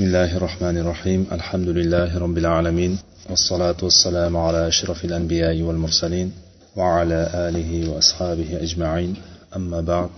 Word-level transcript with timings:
بسم 0.00 0.08
الله 0.08 0.36
الرحمن 0.36 0.76
الرحيم 0.78 1.26
الحمد 1.32 1.68
لله 1.68 2.18
رب 2.18 2.38
العالمين 2.38 2.98
والصلاة 3.30 3.76
والسلام 3.82 4.36
على 4.36 4.68
أشرف 4.68 5.04
الأنبياء 5.04 5.62
والمرسلين 5.62 6.32
وعلى 6.76 7.30
آله 7.48 7.90
وأصحابه 7.90 8.62
أجمعين 8.62 9.16
أما 9.56 9.80
بعد 9.80 10.10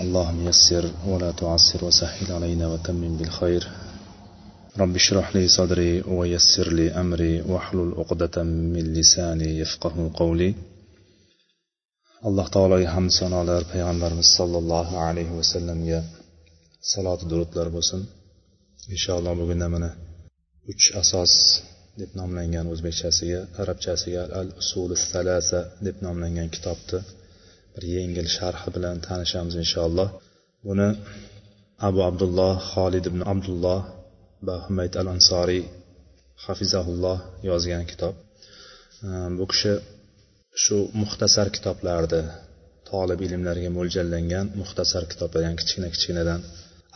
اللهم 0.00 0.48
يسر 0.48 0.90
ولا 1.06 1.30
تعسر 1.30 1.84
وسهل 1.84 2.32
علينا 2.32 2.68
وتمم 2.68 3.16
بالخير 3.16 3.68
رب 4.78 4.94
اشرح 4.94 5.36
لي 5.36 5.48
صدري 5.48 6.00
ويسر 6.00 6.72
لي 6.72 6.90
أمري 6.90 7.40
واحلل 7.42 7.94
عقدة 7.98 8.42
من 8.42 8.84
لساني 8.98 9.58
يفقه 9.58 10.10
قولي 10.14 10.54
alloh 12.28 12.46
taologa 12.54 12.90
hamd 12.96 13.10
sanolar 13.20 13.62
payg'ambarimiz 13.72 14.28
sollallohu 14.38 14.94
alayhi 15.08 15.36
vasallamga 15.40 16.00
saloti 16.92 17.24
durudlar 17.30 17.68
bo'lsin. 17.76 18.17
Inshaalloh 18.94 19.34
bugunda 19.40 19.66
mana 19.74 19.90
uch 20.72 20.84
asos 21.02 21.32
deb 22.00 22.10
nomlangan 22.20 22.66
o'zbekchasiga 22.72 23.40
arabchasiga 23.62 24.22
al 24.40 24.48
usuli 24.62 24.96
salasa 25.10 25.60
deb 25.86 25.96
nomlangan 26.06 26.48
kitobni 26.56 27.00
bir 27.74 27.84
yengil 27.96 28.28
sharhi 28.36 28.68
bilan 28.76 28.96
tanishamiz 29.06 29.54
inshaalloh 29.64 30.08
buni 30.66 30.88
abu 31.88 32.00
abdulloh 32.10 32.54
xolid 32.72 33.04
ibn 33.10 33.20
abdulloh 33.32 33.80
va 34.46 34.56
humayd 34.66 34.92
al 35.00 35.08
ansoriy 35.14 35.62
hafizahulloh 36.46 37.18
yozgan 37.50 37.84
kitob. 37.90 38.14
Bu 39.38 39.44
kishi 39.52 39.72
shu 40.62 40.78
muxtasar 41.00 41.48
kitoblarni 41.56 42.22
tolib 42.90 43.20
ilmlarga 43.26 43.70
mo'ljallangan 43.78 44.46
muxtasar 44.60 45.02
kitoblar 45.12 45.40
ya'ni 45.46 45.58
kichkina 45.60 45.88
kichkinadan 45.94 46.40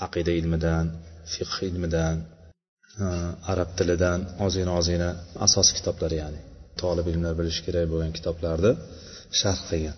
aqida 0.07 0.33
ilmidan 0.41 0.87
fiqh 1.35 1.57
ilmidan 1.69 2.17
arab 3.53 3.71
tilidan 3.79 4.21
ozgina 4.45 4.73
ozgina 4.81 5.11
asos 5.47 5.69
kitoblar 5.77 6.13
ya'ni 6.21 6.41
tolib 6.81 7.07
ilmlar 7.13 7.33
bilishi 7.41 7.61
kerak 7.67 7.87
bo'lgan 7.93 8.13
kitoblarni 8.19 8.73
sharh 9.41 9.61
qilgan. 9.71 9.97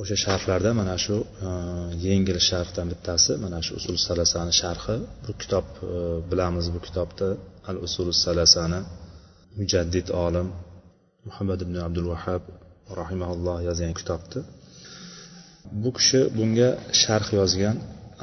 O'sha 0.00 0.16
sharhlarda 0.24 0.70
mana 0.80 0.96
shu 1.04 1.16
yengil 2.06 2.38
sharhdan 2.50 2.86
bittasi 2.92 3.32
mana 3.44 3.58
shu 3.66 3.72
usul 3.80 3.96
salasani 4.08 4.52
sharhi. 4.62 4.96
Bu 5.24 5.32
kitob 5.42 5.66
bilamiz 6.30 6.66
bu 6.74 6.80
kitobda 6.86 7.28
al 7.70 7.76
usul 7.86 8.08
salasani 8.24 8.80
mujaddid 9.58 10.08
olim 10.24 10.48
muhammad 11.28 11.60
ibn 11.66 11.76
abdul 11.86 12.08
vahab 12.12 12.42
rahimaulloh 13.00 13.56
yozgan 13.68 13.92
kitobdi. 14.00 14.38
Bu 15.82 15.90
kishi 15.96 16.20
bunga 16.38 16.70
sharh 17.02 17.28
yozgan 17.38 17.76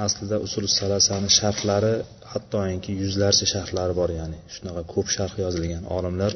aslida 0.05 0.37
usul 0.45 0.65
salasani 0.79 1.29
sharhlari 1.39 1.93
hattoki 2.31 2.91
yuzlarcha 3.03 3.45
sharhlari 3.53 3.93
bor 4.01 4.09
ya'ni 4.19 4.39
shunaqa 4.55 4.81
ko'p 4.93 5.07
sharh 5.15 5.35
yozilgan 5.43 5.83
olimlar 5.97 6.33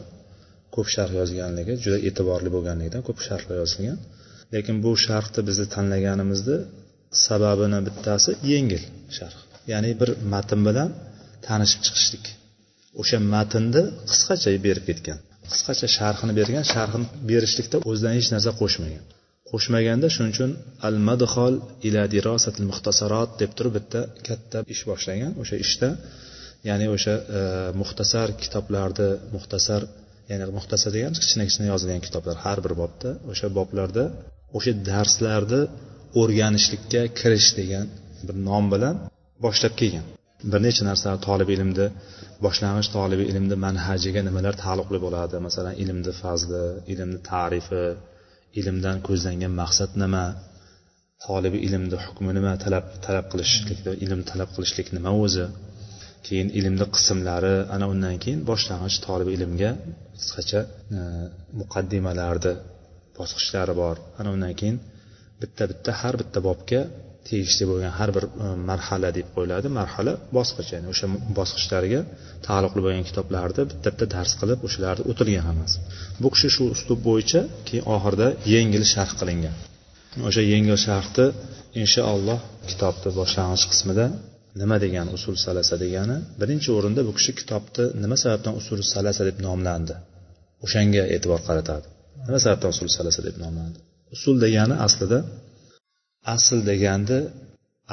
ko'p 0.75 0.87
sharh 0.95 1.11
yozganligi 1.19 1.73
juda 1.83 1.97
e'tiborli 2.07 2.49
bo'lganligidan 2.55 3.01
ko'p 3.07 3.19
sharhlar 3.27 3.55
yozilgan. 3.63 3.97
Lekin 4.53 4.75
bu 4.85 4.91
sharhni 5.05 5.41
bizni 5.49 5.65
tanlaganimizni 5.75 6.57
sababini 7.25 7.79
bittasi 7.87 8.31
yengil 8.51 8.83
sharh 9.17 9.37
ya'ni 9.71 9.91
bir 10.01 10.09
matn 10.33 10.59
bilan 10.67 10.89
tanishib 11.47 11.81
chiqishlik. 11.85 12.25
O'sha 13.01 13.17
matnni 13.33 13.83
qisqacha 14.11 14.49
berib 14.67 14.85
ketgan 14.89 15.19
qisqacha 15.51 15.87
sharhini 15.97 16.33
bergan 16.39 16.65
sharhini 16.73 17.05
berishlikda 17.29 17.77
o'zidan 17.89 18.13
hech 18.17 18.29
narsa 18.33 18.51
qo'shmagan. 18.61 19.03
Qo'shmaganda 19.51 20.07
shuning 20.15 20.31
uchun 20.35 20.51
al 20.87 20.95
madhol 21.09 21.53
ila 21.87 22.01
dirosatil 22.15 22.65
muxtasarot 22.71 23.29
deb 23.41 23.51
turib 23.57 23.73
bitta 23.77 24.01
katta 24.27 24.57
ish 24.73 24.83
boshlagan. 24.89 25.31
O'sha 25.41 25.55
ishda 25.65 25.89
ya'ni 26.69 26.85
o'sha 26.95 27.13
e, 27.39 27.41
muxtasar 27.81 28.27
kitoblarni 28.43 29.09
muxtasar 29.35 29.81
ya'ni 30.31 30.45
muxtasar 30.57 30.89
degan 30.97 31.11
kichkina 31.21 31.43
kichkina 31.47 31.67
yozilgan 31.73 32.01
kitoblar 32.07 32.35
har 32.45 32.57
bir 32.65 32.73
bobda. 32.81 33.09
O'sha 33.31 33.47
boblarda 33.57 34.03
o'sha 34.57 34.71
darslarni 34.89 35.61
o'rganishlikka 36.21 37.01
kirish 37.19 37.49
degan 37.59 37.85
bir 38.27 38.35
nom 38.49 38.65
bilan 38.73 38.95
boshlab 39.45 39.73
kelgan. 39.81 40.05
Bir 40.51 40.59
necha 40.67 40.83
narsa 40.89 41.09
tolib 41.27 41.49
ilmni 41.55 41.87
boshlang'ich 42.45 42.89
tolibi 42.97 43.23
ilmni 43.31 43.55
manhajiga 43.65 44.21
nimalar 44.27 44.53
taalluqli 44.63 44.99
bo'ladi? 45.05 45.35
Masalan 45.47 45.73
ilmni 45.83 46.11
fazli 46.21 46.63
ilmni 46.93 47.19
tarifi 47.31 47.83
ilmdan 48.59 48.97
ko'zlangan 49.07 49.53
maqsad 49.61 49.91
nima? 50.03 50.25
Tolibi 51.25 51.59
ilmni 51.67 51.97
hukmi 52.05 52.31
nima? 52.37 52.51
Talab 52.63 52.85
talab 53.05 53.25
qilishlik 53.31 53.79
ilm 54.05 54.21
talab 54.31 54.49
qilishlik 54.55 54.87
nima 54.97 55.11
o'zi? 55.25 55.45
Keyin 56.27 56.49
ilmni 56.59 56.85
qismlari 56.95 57.55
ana 57.75 57.85
undan 57.93 58.15
keyin 58.23 58.39
boshlang'ich 58.49 58.97
tolib 59.07 59.29
ilmga 59.35 59.71
qisqacha 60.19 60.61
e, 60.97 60.99
muqaddimalarni 61.59 62.53
bosqichlari 63.17 63.73
bor. 63.81 63.95
Ana 64.19 64.29
undan 64.35 64.53
keyin 64.59 64.77
bitta 65.41 65.63
bitta 65.71 65.91
har 66.01 66.13
bitta 66.21 66.39
bobga 66.47 66.81
tegishli 67.29 67.65
bo'lgan 67.71 67.93
har 67.99 68.09
bir 68.15 68.23
e, 68.45 68.47
marhala 68.69 69.09
deb 69.17 69.27
qo'yiladi 69.35 69.67
marhala 69.79 70.13
bosqich 70.37 70.69
ya'ni 70.73 70.87
o'sha 70.93 71.05
bosqichlariga 71.37 72.01
taalluqli 72.47 72.81
bo'lgan 72.85 73.03
kitoblarni 73.09 73.63
bitta 73.71 73.89
bitta 73.93 74.05
dars 74.15 74.31
qilib 74.39 74.59
o'shalarni 74.67 75.03
o'tilgan 75.11 75.43
hammasi. 75.49 75.77
Bu 76.21 76.27
kishi 76.33 76.49
shu 76.55 76.63
uslub 76.75 76.99
bo'yicha 77.09 77.41
keyin 77.67 77.85
oxirida 77.95 78.27
yengil 78.53 78.83
sharh 78.93 79.13
qilingan. 79.19 79.55
O'sha 80.27 80.43
yengil 80.53 80.77
sharhni 80.87 81.25
inshaalloh 81.81 82.39
kitobni 82.69 83.09
boshlang'ich 83.19 83.65
qismida 83.71 84.05
nima 84.61 84.77
degani 84.83 85.09
usul 85.17 85.35
salasa 85.45 85.75
degani 85.83 86.17
birinchi 86.41 86.69
o'rinda 86.77 87.01
bu 87.07 87.11
kishi 87.17 87.31
kitobni 87.39 87.83
nima 88.03 88.15
sababdan 88.23 88.53
usul 88.61 88.79
salasa 88.93 89.21
deb 89.29 89.37
nomlandi? 89.47 89.95
O'shanga 90.65 91.03
e'tibor 91.15 91.41
qaratadi. 91.47 91.85
Nima 92.27 92.39
sababdan 92.45 92.69
usul 92.75 92.89
salasa 92.97 93.21
deb 93.27 93.35
nomlandi? 93.43 93.77
Usul 94.15 94.35
degani 94.45 94.75
aslida 94.87 95.19
asl 96.35 96.57
deganda 96.69 97.17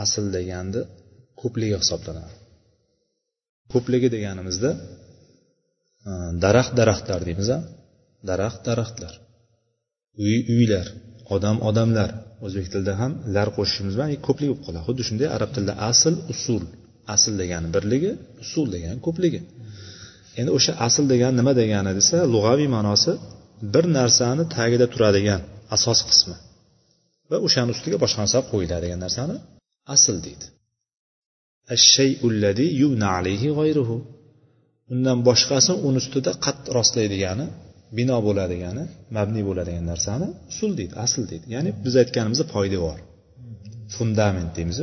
asl 0.03 0.25
deganda 0.37 0.81
ko'pligi 1.41 1.77
hisoblanadi. 1.83 2.34
Ko'pligi 3.72 4.09
deganimizda 4.17 4.71
e, 6.09 6.11
daraxt 6.45 6.72
daraxtlar 6.81 7.21
deymiz 7.28 7.49
a? 7.56 7.59
Daraxt 8.31 8.61
daraxtlar. 8.69 9.15
Uy 10.25 10.37
uylar 10.55 10.87
odam 11.34 11.56
odamlar. 11.69 12.11
O'zbek 12.47 12.67
tilida 12.72 12.95
ham 13.00 13.12
lar 13.34 13.49
qo'shishimiz 13.56 13.95
bilan 13.97 14.11
ko'plik 14.27 14.49
bo'lib 14.51 14.62
qoladi. 14.66 14.83
Xuddi 14.89 15.03
shunday 15.09 15.28
arab 15.37 15.51
tilida 15.55 15.75
asl 15.91 16.15
usul. 16.33 16.62
Asl 17.15 17.33
degani 17.43 17.69
birligi 17.77 18.11
usul 18.45 18.66
degani 18.75 18.99
ko'pligi. 19.06 19.41
Endi 20.41 20.51
o'sha 20.59 20.72
asl 20.87 21.05
degani 21.12 21.34
nima 21.41 21.53
degani 21.61 21.91
desa 21.99 22.16
lug'aviy 22.34 22.69
ma'nosi 22.77 23.12
bir 23.75 23.84
narsani 23.99 24.45
tagida 24.56 24.87
turadigan 24.93 25.41
asos 25.77 26.01
qismi. 26.09 26.37
Va 27.31 27.37
o'shani 27.47 27.71
ustiga 27.77 27.99
boshqa 28.05 28.19
narsa 28.25 28.39
qo'yiladigan 28.53 29.01
narsani 29.07 29.37
asl 29.95 30.17
deydi. 30.27 30.47
Undan 34.95 35.19
boshqasi 35.29 35.73
uni 35.89 35.99
ustida 36.03 36.33
qat 36.45 36.59
rostlaydigani 36.77 37.47
bino 37.99 38.17
bo'ladigani 38.27 38.84
mabniy 39.17 39.45
bo'ladigan 39.49 39.84
narsani 39.93 40.29
usul 40.53 40.71
deydi 40.81 40.95
asl 41.05 41.23
deydi. 41.31 41.47
Ya'ni 41.55 41.71
biz 41.84 41.95
aytganimizda 42.03 42.45
poydevor. 42.55 42.99
Fundament 43.97 44.51
deymiz 44.57 44.79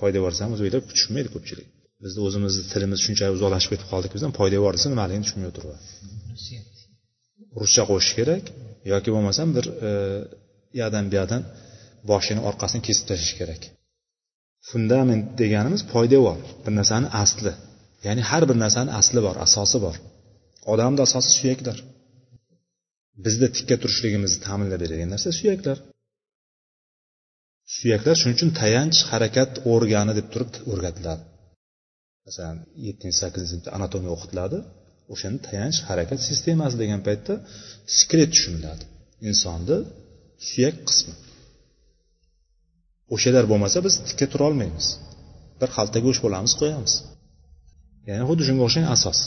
poydevor 0.00 0.30
desam 0.34 0.50
o'zbeklar 0.54 0.80
tushunmaydi 0.90 1.28
ko'pchilik. 1.34 1.68
Bizni 2.04 2.20
o'zimizni 2.26 2.62
tilimiz 2.72 2.98
shunchalik 3.06 3.34
uzoqlashib 3.38 3.70
ketib 3.72 3.88
qoldik 3.92 4.10
bizdan 4.16 4.32
poydevor 4.40 4.72
desa 4.76 4.88
nimaligini 4.94 5.24
tushunmay 5.26 5.48
o'tiribdi 5.52 5.76
ruscha 7.62 7.82
qo'shish 7.90 8.14
kerak 8.18 8.44
yoki 8.92 9.10
bo'lmasam 9.14 9.48
bir 9.56 9.66
e, 9.88 9.90
u 10.74 10.76
yoqdan 10.80 11.04
bu 11.10 11.14
yoqdan 11.20 11.42
boshini 12.10 12.40
orqasini 12.48 12.82
kesib 12.86 13.04
tashlash 13.10 13.34
kerak. 13.40 13.62
Fundament 14.68 15.24
deganimiz 15.40 15.82
poydevor 15.92 16.38
bir 16.64 16.72
narsani 16.78 17.08
asli. 17.22 17.52
Ya'ni 18.06 18.22
har 18.30 18.42
bir 18.50 18.56
narsani 18.64 18.90
asli 19.00 19.20
bor 19.26 19.36
asosi 19.46 19.78
bor. 19.84 19.96
Odamni 20.72 21.00
asosi 21.06 21.30
suyaklar. 21.38 21.78
Bizni 23.24 23.48
tikka 23.56 23.76
turishligimizni 23.82 24.38
ta'minlab 24.46 24.78
beradigan 24.82 25.10
narsa 25.14 25.30
suyaklar. 25.40 25.78
Suyaklar 27.76 28.14
shuning 28.20 28.36
uchun 28.38 28.50
tayanch 28.60 28.98
harakat 29.10 29.50
organi 29.74 30.12
deb 30.18 30.26
turib 30.32 30.50
o'rgatiladi. 30.72 31.22
Masalan 32.26 32.58
yettinchi 32.86 33.16
sakkizinchi 33.22 33.52
sinfda 33.52 33.70
anatomiya 33.76 34.10
o'qitiladi 34.16 34.58
o'shani 35.12 35.38
tayanch 35.48 35.78
harakat 35.88 36.18
sistemasi 36.28 36.76
degan 36.82 37.00
paytda 37.08 37.34
skelet 37.98 38.30
tushuniladi. 38.34 38.84
Insonni 39.28 39.78
suyak 40.48 40.76
qismi. 40.88 41.14
O'shalar 43.14 43.44
bo'lmasa 43.52 43.78
biz 43.86 43.94
tikka 44.08 44.26
turolmaymiz. 44.32 44.86
Bir 45.60 45.68
xalta 45.76 45.98
go'sht 46.06 46.20
bo'lamiz 46.24 46.52
qo'yamiz. 46.60 46.92
Ya'ni 48.08 48.24
xuddi 48.28 48.42
shunga 48.48 48.62
o'xshagan 48.66 48.90
asos. 48.96 49.18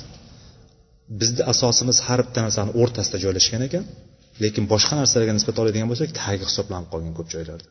Bizni 1.19 1.43
asosimiz 1.53 1.97
har 2.07 2.19
bitta 2.25 2.39
narsani 2.45 2.71
o'rtasida 2.81 3.17
joylashgan 3.25 3.61
ekan 3.67 3.83
lekin 4.43 4.63
boshqa 4.73 4.93
narsalarga 5.01 5.33
nisbatan 5.37 5.61
oladigan 5.63 5.89
bo'lsak 5.91 6.09
tagi 6.21 6.43
hisoblanib 6.49 6.87
qolgan 6.93 7.13
ko'p 7.17 7.29
joylarda. 7.35 7.67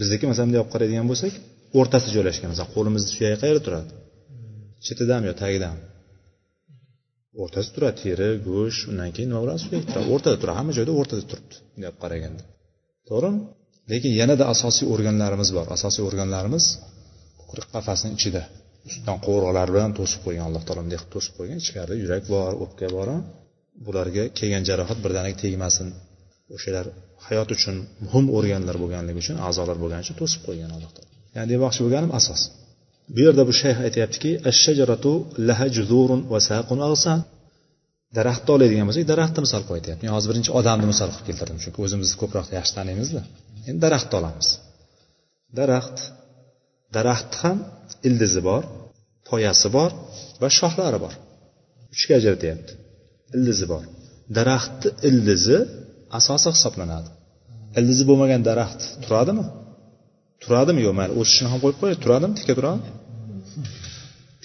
Bizniki 0.00 0.24
masalan 0.30 0.48
bunday 0.48 0.60
olib 0.62 0.72
qaraydigan 0.74 1.06
bo'lsak 1.10 1.32
o'rtasida 1.78 2.12
joylashgan 2.16 2.48
masalan 2.52 2.70
qo'limizni 2.76 3.10
suyagi 3.16 3.36
qayerda 3.42 3.62
turadi? 3.66 3.90
Chetidami 4.86 5.24
yo 5.30 5.34
tagidami? 5.42 5.82
O'rtasida 7.42 7.72
turadi 7.76 7.96
teri 8.04 8.28
go'sht 8.48 8.80
undan 8.90 9.10
keyin 9.14 9.28
nima 9.32 9.40
bilan 9.44 9.58
suyak 9.64 9.84
turadi. 9.88 10.06
O'rtada 10.14 10.36
turadi. 10.40 10.56
Hamma 10.60 10.72
joyda 10.78 10.92
o'rtada 11.00 11.22
turibdi 11.30 11.54
bunday 11.72 11.88
olib 11.90 12.00
qaraganda. 12.04 12.42
To'g'rimi? 13.08 13.40
Lekin 13.90 14.12
yanada 14.20 14.44
asosiy 14.54 14.86
organlarimiz 14.94 15.50
bor. 15.56 15.66
Asosiy 15.76 16.02
organlarimiz 16.08 16.64
quruq 17.50 17.68
qafasni 17.74 18.08
ichida. 18.16 18.42
Ustidan 18.88 19.18
qovurg'alar 19.24 19.68
bilan 19.74 19.90
to'sib 19.98 20.20
qo'ygan 20.26 20.44
alloh 20.48 20.62
taolo 20.66 20.80
bunday 20.84 20.98
qilib 21.00 21.12
to'sib 21.14 21.32
qo'ygan. 21.38 21.58
Ichkarida 21.64 21.94
yurak 22.02 22.24
bor 22.34 22.52
o'pka 22.64 22.86
bor. 22.96 23.08
Bularga 23.86 24.24
kelgan 24.38 24.62
jarohat 24.68 24.98
birdaniga 25.04 25.36
tegmasin. 25.42 25.88
O'shalar 26.56 26.86
hayot 27.26 27.48
uchun 27.56 27.76
muhim 28.04 28.26
organlar 28.38 28.76
bo'lganligi 28.82 29.18
uchun 29.24 29.36
a'zolar 29.48 29.76
bo'lgani 29.82 30.02
uchun 30.06 30.16
to'sib 30.22 30.40
qo'ygan 30.46 30.70
alloh 30.76 30.90
taolo. 30.96 31.10
Ya'ni 31.36 31.48
demoqchi 31.54 31.80
bo'lganim 31.84 32.10
asos. 32.18 32.40
Bu 33.14 33.20
yerda 33.26 33.42
bu 33.48 33.52
shayx 33.60 33.78
aytyaptiki 33.86 34.30
daraxtni 38.16 38.50
oladigan 38.56 38.86
bo'lsak 38.88 39.04
daraxtni 39.12 39.40
misol 39.46 39.62
qilib 39.66 39.78
aytyapti 39.78 40.02
men 40.06 40.12
hozir 40.16 40.28
birinchi 40.32 40.50
odamni 40.60 40.86
misol 40.92 41.10
qilib 41.12 41.26
keltirdim. 41.28 41.58
Chunki 41.64 41.78
o'zimizni 41.84 42.16
ko'proq 42.22 42.46
yaxshi 42.58 42.72
taniymizda 42.78 43.22
endi 43.68 43.80
daraxtni 43.86 44.14
olamiz. 44.20 44.48
Daraxt 45.58 45.98
daraxtni 46.96 47.36
ham 47.42 47.58
ildizi 48.08 48.40
bor 48.48 48.62
poyasi 49.28 49.68
bor 49.76 49.90
va 50.42 50.48
shoxlari 50.58 50.98
bor. 51.04 51.14
Uchga 51.94 52.12
ajratyapti. 52.20 52.72
Ildizi 53.36 53.66
bor. 53.72 53.84
Daraxtni 54.38 54.90
ildizi 55.08 55.58
asosi 56.18 56.48
hisoblanadi. 56.56 57.08
Ildizi 57.78 58.04
bo'lmagan 58.10 58.42
daraxt 58.50 58.80
turadimi? 59.04 59.44
Turadimi? 60.42 60.80
Yo'q 60.86 60.94
mayli 61.00 61.12
o'sishini 61.20 61.48
ham 61.52 61.58
qo'yib 61.64 61.78
qo'yay. 61.80 61.96
Turadimi? 62.04 62.34
Tika 62.40 62.54
turadimi 62.58 62.97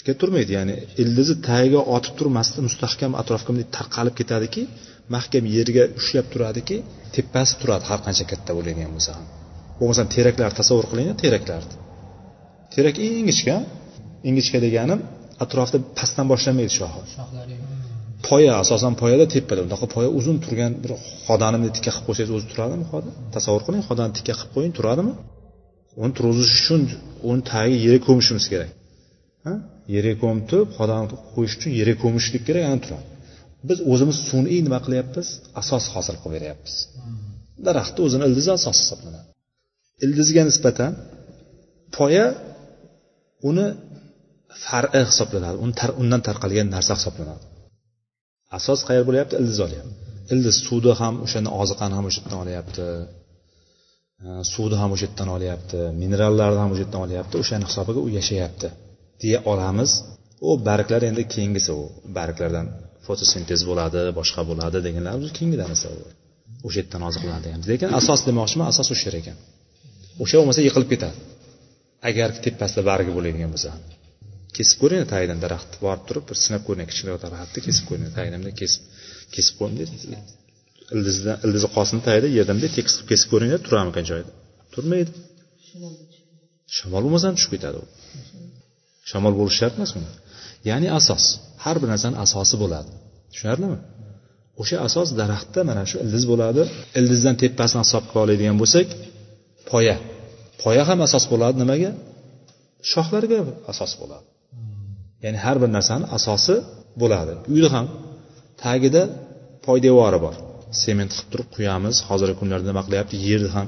tika 0.03 0.13
turmaydi. 0.21 0.51
Ya'ni 0.57 0.75
ildizi 1.01 1.35
tagiga 1.49 1.81
otib 1.95 2.13
turmasdan 2.19 2.63
mustahkam 2.67 3.11
atrofga 3.21 3.49
bunday 3.51 3.67
tarqalib 3.77 4.15
ketadiki 4.19 4.61
mahkam 5.15 5.43
yerga 5.55 5.83
ushlab 5.99 6.25
turadiki 6.33 6.75
tepasi 7.15 7.53
turadi 7.61 7.83
har 7.89 7.99
qancha 8.05 8.25
katta 8.31 8.51
bo'ladigan 8.57 8.91
bo'lsa 8.95 9.11
ham. 9.17 9.25
Bo'lmasam 9.79 10.07
teraklarni 10.15 10.55
tasavvur 10.61 10.85
qilingda 10.91 11.15
teraklarni 11.23 11.75
terak 12.75 12.95
ingichka 13.07 13.55
ingichka 14.29 14.57
deganim 14.65 14.99
atrofda 15.43 15.77
pastdan 15.97 16.25
boshlanmaydi 16.31 16.71
shoxi 16.79 17.01
poya 18.27 18.53
asosan 18.63 18.93
poyada 19.01 19.25
tepada 19.35 19.61
bunaqa 19.65 19.87
poya 19.95 20.09
uzun 20.19 20.37
turgan 20.45 20.71
bir 20.83 20.91
xodani 21.27 21.57
tikka 21.75 21.91
qilib 21.93 22.05
qo'ysangiz 22.07 22.31
o'zi 22.37 22.45
turadimi 22.51 22.85
xoda? 22.91 23.09
Tasavvur 23.35 23.61
qiling 23.67 23.83
xodani 23.89 24.11
tikka 24.17 24.33
qilib 24.39 24.51
qo'ying 24.55 24.73
turadimi? 24.77 25.13
Uni 26.01 26.13
turg'izish 26.17 26.53
uchun 26.61 26.81
uni 27.29 27.41
tagiga 27.51 27.77
yerga 27.85 28.01
ko'mishimiz 28.07 28.45
kerak 28.51 28.71
yerga 29.95 30.15
ko'mtib 30.23 30.65
xodani 30.77 31.05
qo'yish 31.35 31.55
uchun 31.57 31.71
yerga 31.79 31.95
ko'mishlik 32.03 32.43
kerak 32.47 32.63
ana 32.69 32.79
turadi. 32.85 33.05
Biz 33.69 33.79
o'zimiz 33.91 34.17
sun'iy 34.29 34.59
nima 34.67 34.79
qilyapmiz? 34.85 35.27
Asos 35.61 35.83
hosil 35.93 36.15
qilib 36.21 36.33
beryapmiz. 36.37 36.73
Daraxtni 37.67 38.01
o'zini 38.07 38.23
ildizi 38.29 38.51
asos 38.57 38.77
hisoblanadi. 38.83 39.27
Ildizga 40.05 40.43
nisbatan 40.49 40.91
poya 41.97 42.25
uni 43.49 43.67
far'i 44.65 45.01
hisoblanadi. 45.09 45.55
Undan 46.01 46.21
tarqalgan 46.27 46.67
narsa 46.75 46.93
hisoblanadi. 46.99 47.43
Asos 48.57 48.79
qayer 48.87 49.03
bo'lyapti? 49.09 49.33
Ildiz 49.41 49.59
olyapti. 49.67 49.93
Ildiz 50.33 50.55
suvni 50.67 50.93
ham 51.01 51.13
o'shani 51.25 51.49
oziqani 51.61 51.93
ham 51.97 52.05
o'sha 52.09 52.19
yerdan 52.21 52.39
olyapti. 52.43 52.85
Suvni 54.53 54.77
ham 54.81 54.89
o'sha 54.95 55.05
yerdan 55.07 55.29
olyapti. 55.37 55.79
Minerallarni 56.01 56.59
ham 56.63 56.71
o'sha 56.73 56.83
yerdan 56.85 57.01
olyapti. 57.07 57.33
O'shani 57.43 57.65
hisobiga 57.69 57.99
u 58.07 58.09
yashayapti. 58.19 58.67
Deya 59.21 59.39
olamiz. 59.51 59.91
U 60.47 60.49
barglar 60.67 61.01
endi 61.09 61.23
keyingisi 61.33 61.71
u 61.81 61.83
barglardan 62.17 62.67
fotosintez 63.05 63.61
bo'ladi 63.69 64.01
boshqa 64.19 64.41
bo'ladi 64.49 64.77
deganlar 64.87 65.13
keyingi 65.37 65.57
narsa 65.63 65.87
u 65.97 66.01
o'sha 66.67 66.79
yerdan 66.81 67.01
oziqlanadi 67.09 67.47
lekin 67.71 67.89
asos 67.99 68.21
demoqchiman 68.29 68.67
asos 68.73 68.87
o'sha 68.93 69.05
yer 69.09 69.15
ekan. 69.21 69.37
O'sha 70.23 70.35
bo'lmasa 70.39 70.61
yiqilib 70.67 70.89
ketadi. 70.93 71.17
Agar 72.09 72.29
tepasida 72.45 72.81
bargi 72.91 73.11
bo'ladigan 73.17 73.51
bo'lsa. 73.55 73.71
Kesib 74.55 74.77
ko'ring 74.81 75.01
tagidan 75.13 75.39
daraxtni 75.45 75.77
borib 75.85 76.03
turib 76.07 76.23
bir 76.29 76.37
sinab 76.45 76.63
ko'ring 76.67 76.87
kichkina 76.91 77.11
daraxtni 77.25 77.59
kesib 77.67 77.85
ko'ring. 77.89 78.09
Tagidan 78.17 78.39
bunday 78.41 78.55
kesib 78.61 78.81
kesib 79.35 79.53
qo'ying 79.59 79.77
ildizidan 80.95 81.37
ildizi 81.45 81.67
qolsin 81.75 81.99
tagida 82.07 82.27
yerdan 82.37 82.55
bunday 82.57 82.71
tekis 82.77 82.93
qilib 82.95 83.09
kesib 83.11 83.27
ko'ringlar 83.33 83.59
turarmikan 83.67 84.05
joyida? 84.11 84.31
Turmaydi. 84.73 85.11
Shamol 86.77 87.01
bo'lmasa 87.05 87.25
ham 87.29 87.35
tushib 87.37 87.51
ketadi 87.55 87.77
u 87.83 87.85
shamol 89.09 89.33
bo'lishi 89.39 89.57
shart 89.61 89.75
emas 89.79 89.91
uni 89.97 90.09
ya'ni 90.69 90.87
asos. 90.99 91.23
Har 91.63 91.75
bir 91.81 91.87
narsani 91.93 92.17
asosi 92.25 92.55
bo'ladi. 92.63 92.91
Tushunarlimi? 93.31 93.79
O'sha 94.61 94.77
asos 94.87 95.09
daraxtda 95.19 95.61
mana 95.69 95.83
shu 95.89 95.95
ildiz 96.03 96.23
bo'ladi. 96.31 96.61
Ildizdan 96.99 97.35
tepasini 97.43 97.81
hisobga 97.85 98.17
oladigan 98.23 98.55
bo'lsak 98.61 98.87
poya. 99.69 99.97
Poya 100.61 100.83
ham 100.89 100.99
asos 101.07 101.25
bo'ladi. 101.31 101.55
Nimaga? 101.63 101.91
Shoxlarga 102.91 103.39
asos 103.71 103.91
bo'ladi. 104.01 104.25
Ya'ni 105.23 105.39
har 105.45 105.57
bir 105.61 105.69
narsani 105.77 106.05
asosi 106.17 106.55
bo'ladi. 107.01 107.33
Uyni 107.53 107.69
ham 107.75 107.85
tagida 108.63 109.03
poydevori 109.65 110.19
bor. 110.25 110.35
Sement 110.81 111.11
qilib 111.15 111.29
turib 111.31 111.49
quyamiz. 111.55 111.95
Hozirgi 112.09 112.35
kunlarda 112.41 112.67
nima 112.71 112.81
qilyapti? 112.87 113.15
Yerni 113.27 113.49
ham 113.57 113.67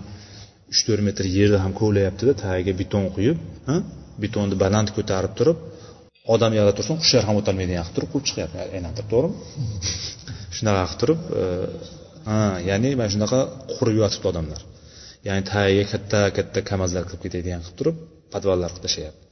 uch 0.71 0.81
to'rt 0.87 1.01
metr 1.07 1.23
yerni 1.37 1.59
ham 1.63 1.71
kovlayaptida 1.81 2.33
tagiga 2.43 2.73
beton 2.81 3.05
quyib 3.15 3.37
betonni 4.23 4.55
baland 4.63 4.89
ko'tarib 4.97 5.33
turib 5.39 5.57
odam 6.33 6.51
yoqda 6.57 6.73
tursin 6.77 6.95
qushlar 7.01 7.23
ham 7.27 7.35
o'tolmaydigan 7.41 7.83
qilib 7.85 7.95
turib 7.97 8.09
quvib 8.13 8.25
chiqyapti. 8.29 8.57
Aylantirib 8.75 9.09
to'g'rimi? 9.13 9.35
Shunaqa 10.57 10.83
qilib 10.85 10.99
turib 11.01 11.19
e, 11.41 11.43
ha 12.29 12.37
ya'ni 12.69 12.89
mana 12.99 13.09
shunaqa 13.15 13.39
qurib 13.77 13.95
yotibdi 14.01 14.27
odamlar. 14.31 14.61
Ya'ni 15.27 15.43
tagiga 15.51 15.85
katta 15.93 16.21
katta 16.37 16.59
kamazlar 16.71 17.03
qilib 17.09 17.21
ketadigan 17.25 17.61
qilib 17.65 17.77
turib 17.79 17.97
podvallar 18.33 18.69
qilib 18.73 18.85
tashlayapti. 18.87 19.23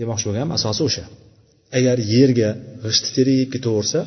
Demoqchi 0.00 0.24
bo'lganim 0.28 0.52
asosi 0.58 0.80
o'sha. 0.88 1.04
Agar 1.78 1.96
yerga 2.14 2.50
g'ishti 2.84 3.20
yeb 3.40 3.50
ketaversa 3.54 4.00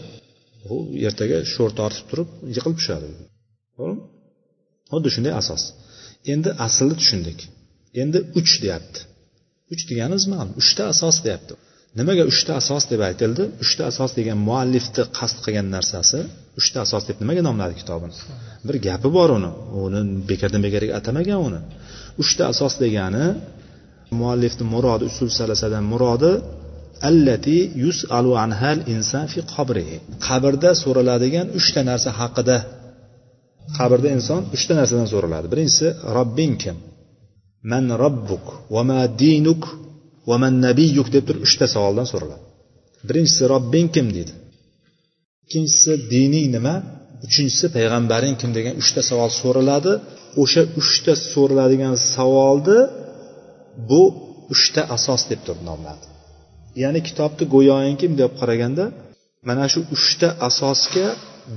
u 0.74 0.76
ertaga 1.08 1.38
sho'r 1.54 1.72
tortib 1.80 2.06
turib 2.12 2.28
yiqilib 2.56 2.78
tushadi. 2.80 3.08
To'g'rimi? 3.78 4.04
Xuddi 4.92 5.10
shunday 5.16 5.34
asos. 5.42 5.64
Endi 6.34 6.50
aslni 6.66 6.96
tushundik. 7.02 7.40
Endi 8.02 8.20
uch 8.40 8.54
deyapti. 8.64 9.00
Uch 9.74 9.84
deganimiz 9.90 10.26
ma'lum. 10.34 10.54
Uchta 10.62 10.84
asos 10.94 11.18
deyapti. 11.26 11.54
Nimaga 12.00 12.24
uchta 12.32 12.52
asos 12.62 12.84
deb 12.92 13.02
aytildi? 13.10 13.44
Uchta 13.64 13.84
asos 13.92 14.12
degan 14.18 14.38
muallifni 14.50 15.04
qasd 15.18 15.38
qilgan 15.44 15.68
narsasi 15.76 16.20
uchta 16.60 16.78
asos 16.86 17.04
deb 17.08 17.18
nimaga 17.24 17.42
nomladi 17.48 17.74
kitobini? 17.82 18.16
Bir 18.68 18.76
gapi 18.88 19.10
bor 19.18 19.30
uni. 19.38 19.52
Uni 19.86 20.02
bekordan 20.30 20.62
bekorga 20.66 20.94
atamagan 21.00 21.40
uni. 21.48 21.60
Uchta 22.24 22.44
asos 22.54 22.74
degani 22.84 23.26
muallifni 24.20 24.66
murodi 24.74 25.04
usul 25.12 25.30
salasadan 25.40 25.84
murodi 25.94 26.32
allati 27.10 27.58
yusalu 27.84 28.32
anhal 28.46 28.80
inson 28.96 29.26
fi 29.34 29.40
qabrihi. 29.54 29.98
Qabrda 30.28 30.72
so'raladigan 30.84 31.48
uchta 31.60 31.82
narsa 31.90 32.10
haqida. 32.20 32.58
Qabrda 33.78 34.10
inson 34.18 34.42
uchta 34.56 34.74
narsadan 34.80 35.08
so'raladi. 35.14 35.48
Birinchisi 35.54 35.88
robbing 36.18 36.54
kim? 36.64 36.78
Man 37.72 37.86
robbuk 38.04 38.46
va 38.74 38.82
ma 38.90 39.00
dinuk 39.22 39.64
va 40.30 40.36
man 40.44 40.54
nabiyuk 40.68 41.08
deb 41.16 41.24
turib 41.28 41.42
uchta 41.48 41.66
savoldan 41.74 42.08
so'raladi. 42.12 42.44
Birinchisi 43.08 43.44
robbing 43.54 43.88
kim 43.96 44.08
deydi? 44.16 44.34
Ikkinchisi 45.46 45.92
dining 46.14 46.48
nima? 46.56 46.76
Uchinchisi 47.26 47.66
payg'ambaring 47.76 48.36
kim 48.42 48.52
degan 48.58 48.74
uchta 48.82 49.02
savol 49.10 49.32
so'raladi. 49.42 49.94
O'sha 50.42 50.62
uchta 50.82 51.14
so'raladigan 51.32 51.96
savolni 52.14 52.80
bu 53.90 54.02
uchta 54.54 54.82
asos 54.96 55.22
deb 55.32 55.40
turib 55.46 55.62
nomladi. 55.70 56.06
Ya'ni 56.82 57.00
kitobni 57.08 57.44
go'yoki 57.56 58.06
bunday 58.10 58.26
olib 58.28 58.38
qaraganda 58.42 58.86
mana 59.50 59.66
shu 59.74 59.80
uchta 59.96 60.28
asosga 60.48 61.08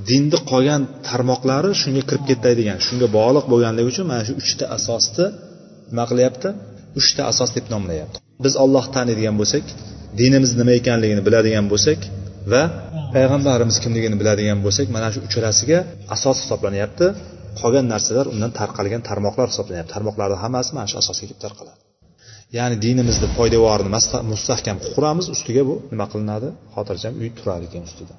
dinni 0.09 0.39
qolgan 0.51 0.83
tarmoqlari 1.09 1.71
shunga 1.83 2.03
kirib 2.09 2.25
ketadigan 2.31 2.79
shunga 2.87 3.07
bog'liq 3.19 3.45
bo'lganligi 3.53 3.89
uchun 3.93 4.07
mana 4.13 4.23
shu 4.29 4.35
uchta 4.43 4.65
asosni 4.77 5.27
nima 5.91 6.05
qilyapti? 6.11 6.49
Uchta 7.01 7.23
asos 7.33 7.51
deb 7.57 7.67
nomlayapti. 7.75 8.17
Biz 8.45 8.55
ollohni 8.65 8.93
taniydigan 8.97 9.37
bo'lsak 9.41 9.65
dinimiz 10.21 10.51
nima 10.61 10.73
ekanligini 10.81 11.23
biladigan 11.27 11.67
bo'lsak 11.73 12.01
va 12.53 12.63
payg'ambarimiz 13.15 13.77
kimligini 13.85 14.17
biladigan 14.21 14.59
bo'lsak 14.65 14.87
mana 14.97 15.09
shu 15.15 15.21
uchalasiga 15.29 15.79
asos 16.15 16.37
hisoblanyapti. 16.43 17.07
Qolgan 17.61 17.87
narsalar 17.95 18.27
undan 18.35 18.53
tarqalgan 18.61 19.03
tarmoqlar 19.09 19.47
hisoblanyapti. 19.53 19.91
Tarmoqlarni 19.97 20.37
hammasi 20.45 20.71
mana 20.77 20.87
shu 20.91 20.97
asosga 21.03 21.25
kelib 21.27 21.41
tarqaladi. 21.45 21.81
Ya'ni 22.57 22.77
dinimizni 22.87 23.29
poydevorini 23.39 23.91
mustahkam 24.33 24.79
quramiz 24.93 25.27
ustiga 25.35 25.63
bu 25.71 25.75
nima 25.93 26.07
qilinadi? 26.13 26.49
Xotirjam 26.75 27.13
uy 27.21 27.29
turadi 27.39 27.67
keyin 27.73 27.85
ustida. 27.91 28.15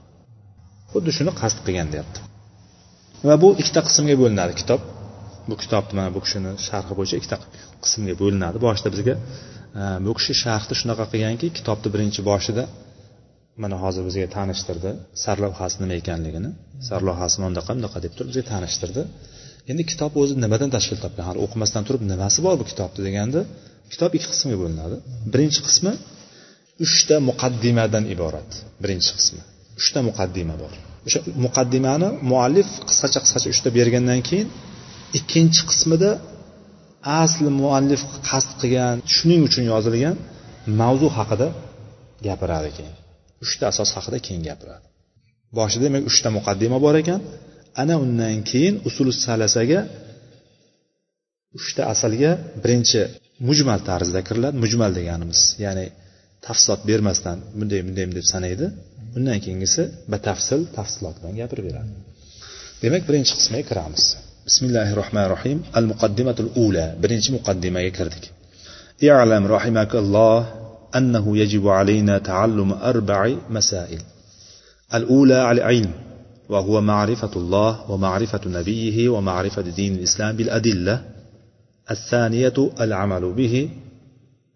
Xuddi 0.91 1.11
shuni 1.17 1.31
qasd 1.41 1.57
qilgan 1.65 1.87
deyapti. 1.93 2.19
Va 3.27 3.35
bu 3.43 3.49
ikkita 3.61 3.81
qismga 3.87 4.15
bo'linadi 4.21 4.53
kitob. 4.61 4.81
Bu 5.49 5.55
kitobni 5.63 5.93
mana 5.99 6.09
bu 6.15 6.19
kishini 6.25 6.51
sharhi 6.67 6.93
bo'yicha 6.99 7.15
ikkita 7.19 7.37
qismga 7.83 8.15
bo'linadi. 8.21 8.57
Boshida 8.65 8.89
bizga 8.95 9.15
e, 9.81 9.83
bu 10.05 10.11
kishi 10.17 10.33
sharhni 10.43 10.73
shunaqa 10.81 11.05
qilganki 11.11 11.47
kitobni 11.57 11.89
birinchi 11.95 12.21
boshida 12.29 12.63
mana 13.63 13.75
hozir 13.83 14.03
bizga 14.07 14.27
tanishtirdi. 14.37 14.89
Sarlavhasi 15.23 15.75
nima 15.81 15.95
ekanligini. 16.01 16.49
Sarlavhasi 16.89 17.35
bunaqa 17.43 17.71
bunaqa 17.77 17.97
deb 18.05 18.13
turib 18.17 18.29
bizga 18.31 18.45
tanishtirdi. 18.53 19.01
Endi 19.71 19.83
kitob 19.91 20.11
o'zi 20.21 20.33
nimadan 20.43 20.69
tashkil 20.75 20.97
topgan? 21.05 21.23
Hali 21.29 21.39
o'qimasdan 21.45 21.83
turib 21.87 22.01
nimasi 22.11 22.39
bor 22.45 22.55
bu 22.61 22.65
kitobni 22.71 23.01
deganda 23.07 23.41
kitob 23.93 24.11
ikki 24.17 24.27
qismga 24.33 24.57
bo'linadi. 24.63 24.95
Birinchi 25.33 25.61
qismi 25.67 25.91
uchta 26.85 27.15
muqaddimadan 27.29 28.03
iborat. 28.15 28.49
Birinchi 28.83 29.11
qismi. 29.17 29.41
Uchta 29.79 29.99
muqaddima 30.09 30.55
bor. 30.63 30.73
O'sha 31.07 31.19
muqaddimani 31.45 32.07
muallif 32.31 32.69
qisqacha 32.89 33.19
qisqacha 33.25 33.47
uchta 33.55 33.69
bergandan 33.77 34.21
keyin 34.29 34.47
ikkinchi 35.19 35.61
qismida 35.69 36.11
asli 37.21 37.49
muallif 37.61 38.01
qasd 38.29 38.51
qilgan 38.61 38.97
shuning 39.15 39.41
uchun 39.47 39.63
yozilgan 39.73 40.15
mavzu 40.79 41.07
haqida 41.17 41.47
gapiradi 42.27 42.69
keyin 42.77 42.95
uchta 43.43 43.63
asos 43.71 43.89
haqida 43.97 44.17
keyin 44.25 44.43
gapiradi. 44.49 44.85
Boshida 45.57 45.83
demak 45.87 46.03
uchta 46.11 46.29
muqaddima 46.37 46.77
bor 46.85 46.95
ekan. 47.03 47.19
Ana 47.81 47.95
undan 48.05 48.37
keyin 48.49 48.75
usul 48.89 49.07
salasaga 49.25 49.79
uchta 51.59 51.81
asalga 51.93 52.31
birinchi 52.63 53.01
mujmal 53.47 53.79
tarzda 53.89 54.19
kiriladi. 54.27 54.55
Mujmal 54.63 54.91
deganimiz 54.99 55.41
ya'ni 55.65 55.85
tafsilot 56.45 56.81
bermasdan 56.89 57.37
bunday 57.59 57.79
bunday 57.87 58.05
deb 58.17 58.27
sanaydi. 58.33 58.65
Undan 59.17 59.37
keyingisi 59.45 59.81
batafsil 60.13 60.59
tafsilot 60.77 61.15
bilan 61.21 61.33
gapirib 61.41 61.65
beradi 61.69 61.91
demak 62.83 63.03
birinchi 63.09 63.33
qismga 63.39 63.61
kiramiz. 63.69 64.03
Bismillahi 64.47 64.91
rohmanir 65.01 65.31
rohim 65.35 65.57
al 65.79 65.85
muqaddimatul 65.91 66.49
ula 66.65 66.85
birinchi 67.01 67.29
muqaddimaga 67.37 67.91
kirdik. 67.97 68.25
I'lam 69.01 69.43
rahimakalloh 69.55 70.65
أنه 70.95 71.37
يجب 71.37 71.67
علينا 71.67 72.17
تعلم 72.17 72.73
أربع 72.73 73.35
مسائل 73.49 74.01
الأولى 74.93 75.51
العلم 75.51 75.91
وهو 76.49 76.81
معرفة 76.81 77.31
الله 77.35 77.91
ومعرفة 77.91 78.41
نبيه 78.45 79.09
ومعرفة 79.09 79.61
دين 79.61 79.93
الإسلام 79.93 80.35
بالأدلة 80.35 81.01
الثانية 81.91 82.71
العمل 82.81 83.33
به 83.33 83.69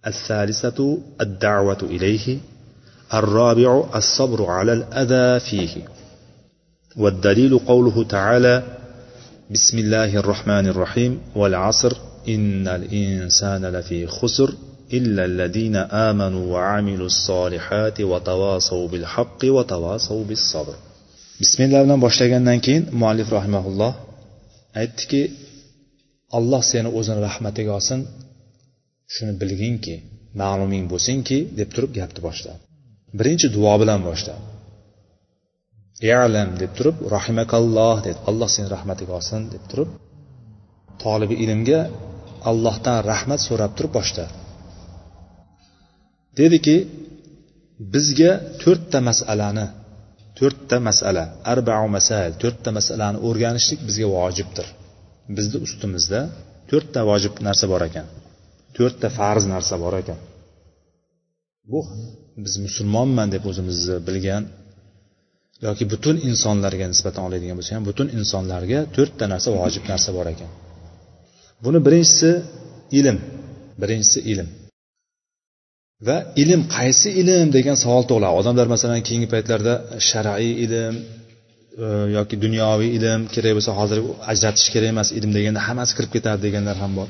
الثالثة 0.08 0.98
الدعوة 1.22 1.77
إليه 1.84 2.38
الرابع 3.13 3.84
الصبر 3.96 4.46
على 4.46 4.74
الأذى 4.74 5.39
فيه 5.39 5.81
والدليل 6.98 7.60
قوله 7.60 8.03
تعالى 8.03 8.63
بسم 9.50 9.78
الله 9.78 10.16
الرحمن 10.16 10.66
الرحيم 10.73 11.12
والعصر 11.37 11.92
إن 12.28 12.68
الإنسان 12.68 13.62
لفي 13.66 14.06
خسر 14.06 14.54
إلا 14.92 15.25
الذين 15.25 15.76
آمنوا 15.76 16.44
وعملوا 16.54 17.06
الصالحات 17.06 18.00
وتواصوا 18.00 18.88
بالحق 18.88 19.40
وتواصوا 19.44 20.25
بالصبر 20.25 20.75
بسم 21.40 21.62
الله 21.62 21.85
bilan 21.85 22.00
boshlagandan 22.00 22.59
keyin 22.66 22.85
muallif 23.00 23.28
rahimaulloh 23.33 23.92
aytdiki 24.80 25.23
alloh 26.38 26.62
seni 26.73 26.88
o'zini 26.99 27.21
rahmatiga 27.28 27.73
olsin 27.78 28.00
shuni 29.14 29.33
bilginki 29.40 29.94
ma'luming 30.42 30.85
bo'lsinki 30.92 31.38
deb 31.59 31.68
turib 31.75 31.92
gapni 31.99 32.21
boshladi 32.28 32.61
birinchi 33.18 33.47
duo 33.56 33.75
bilan 33.83 34.00
boshladi 34.09 34.42
Yalam 36.10 36.50
deb 36.62 36.72
turib 36.77 36.98
rahimakalloh 37.15 37.96
dedi 38.08 38.20
alloh 38.29 38.50
seni 38.56 38.68
rahmatiga 38.75 39.12
olsin 39.20 39.41
deb 39.53 39.63
turib 39.72 39.89
tolibi 41.03 41.36
ilmga 41.44 41.82
allohdan 42.50 42.98
rahmat 43.12 43.39
so'rab 43.48 43.72
turib 43.77 43.91
boshladi 43.98 44.34
dediki 46.39 46.77
bizga 47.94 48.32
to'rtta 48.62 49.00
masalani 49.10 49.65
to'rtta 50.39 50.77
masala 50.88 51.24
arbau 51.53 51.86
masail 51.98 52.32
to'rtta 52.41 52.70
masalani 52.77 53.18
o'rganishlik 53.27 53.79
bizga 53.88 54.08
vojibdir. 54.18 54.68
Bizni 55.38 55.58
ustimizda 55.65 56.20
to'rtta 56.70 57.01
vojib 57.10 57.34
narsa 57.48 57.65
bor 57.72 57.82
ekan 57.89 58.08
to'rtta 58.77 59.08
farz 59.18 59.44
narsa 59.53 59.75
bor 59.84 59.94
ekan. 60.01 60.20
Bu 61.72 61.79
biz 62.44 62.53
musulmonman 62.65 63.27
deb 63.36 63.44
o'zimizni 63.50 63.98
bilgan 64.08 64.44
yoki 65.66 65.84
butun 65.94 66.16
insonlarga 66.30 66.86
nisbatan 66.94 67.22
oladigan 67.28 67.56
bo'lsak 67.60 67.74
ham 67.78 67.86
butun 67.89 68.08
insonlarga 68.20 68.80
to'rtta 68.96 69.25
narsa 69.34 69.50
vojib 69.60 69.84
narsa 69.92 70.10
bor 70.18 70.28
ekan. 70.34 70.50
Buni 71.66 71.80
birinchisi 71.86 72.30
ilm. 73.00 73.18
Birinchisi 73.82 74.20
ilm. 74.32 74.48
Va 76.08 76.18
ilm 76.42 76.62
qaysi 76.75 77.10
ilm 77.22 77.48
degan 77.58 77.78
savol 77.84 78.04
tug'iladi 78.10 78.36
odamlar 78.42 78.68
masalan 78.75 79.01
keyingi 79.08 79.28
paytlarda 79.34 79.74
shar'iy 80.10 80.54
ilm 80.66 80.96
e, 81.84 81.88
yoki 82.18 82.36
dunyoviy 82.44 82.89
ilm 82.98 83.22
kerak 83.34 83.54
bo'lsa 83.58 83.72
hozir 83.80 83.98
ajratish 84.32 84.68
kerak 84.74 84.89
emas 84.96 85.10
ilm 85.18 85.32
deganda 85.38 85.62
hammasi 85.68 85.92
kirib 85.98 86.12
ketadi 86.16 86.39
deganlar 86.48 86.75
ham 86.84 86.92
bor. 87.00 87.08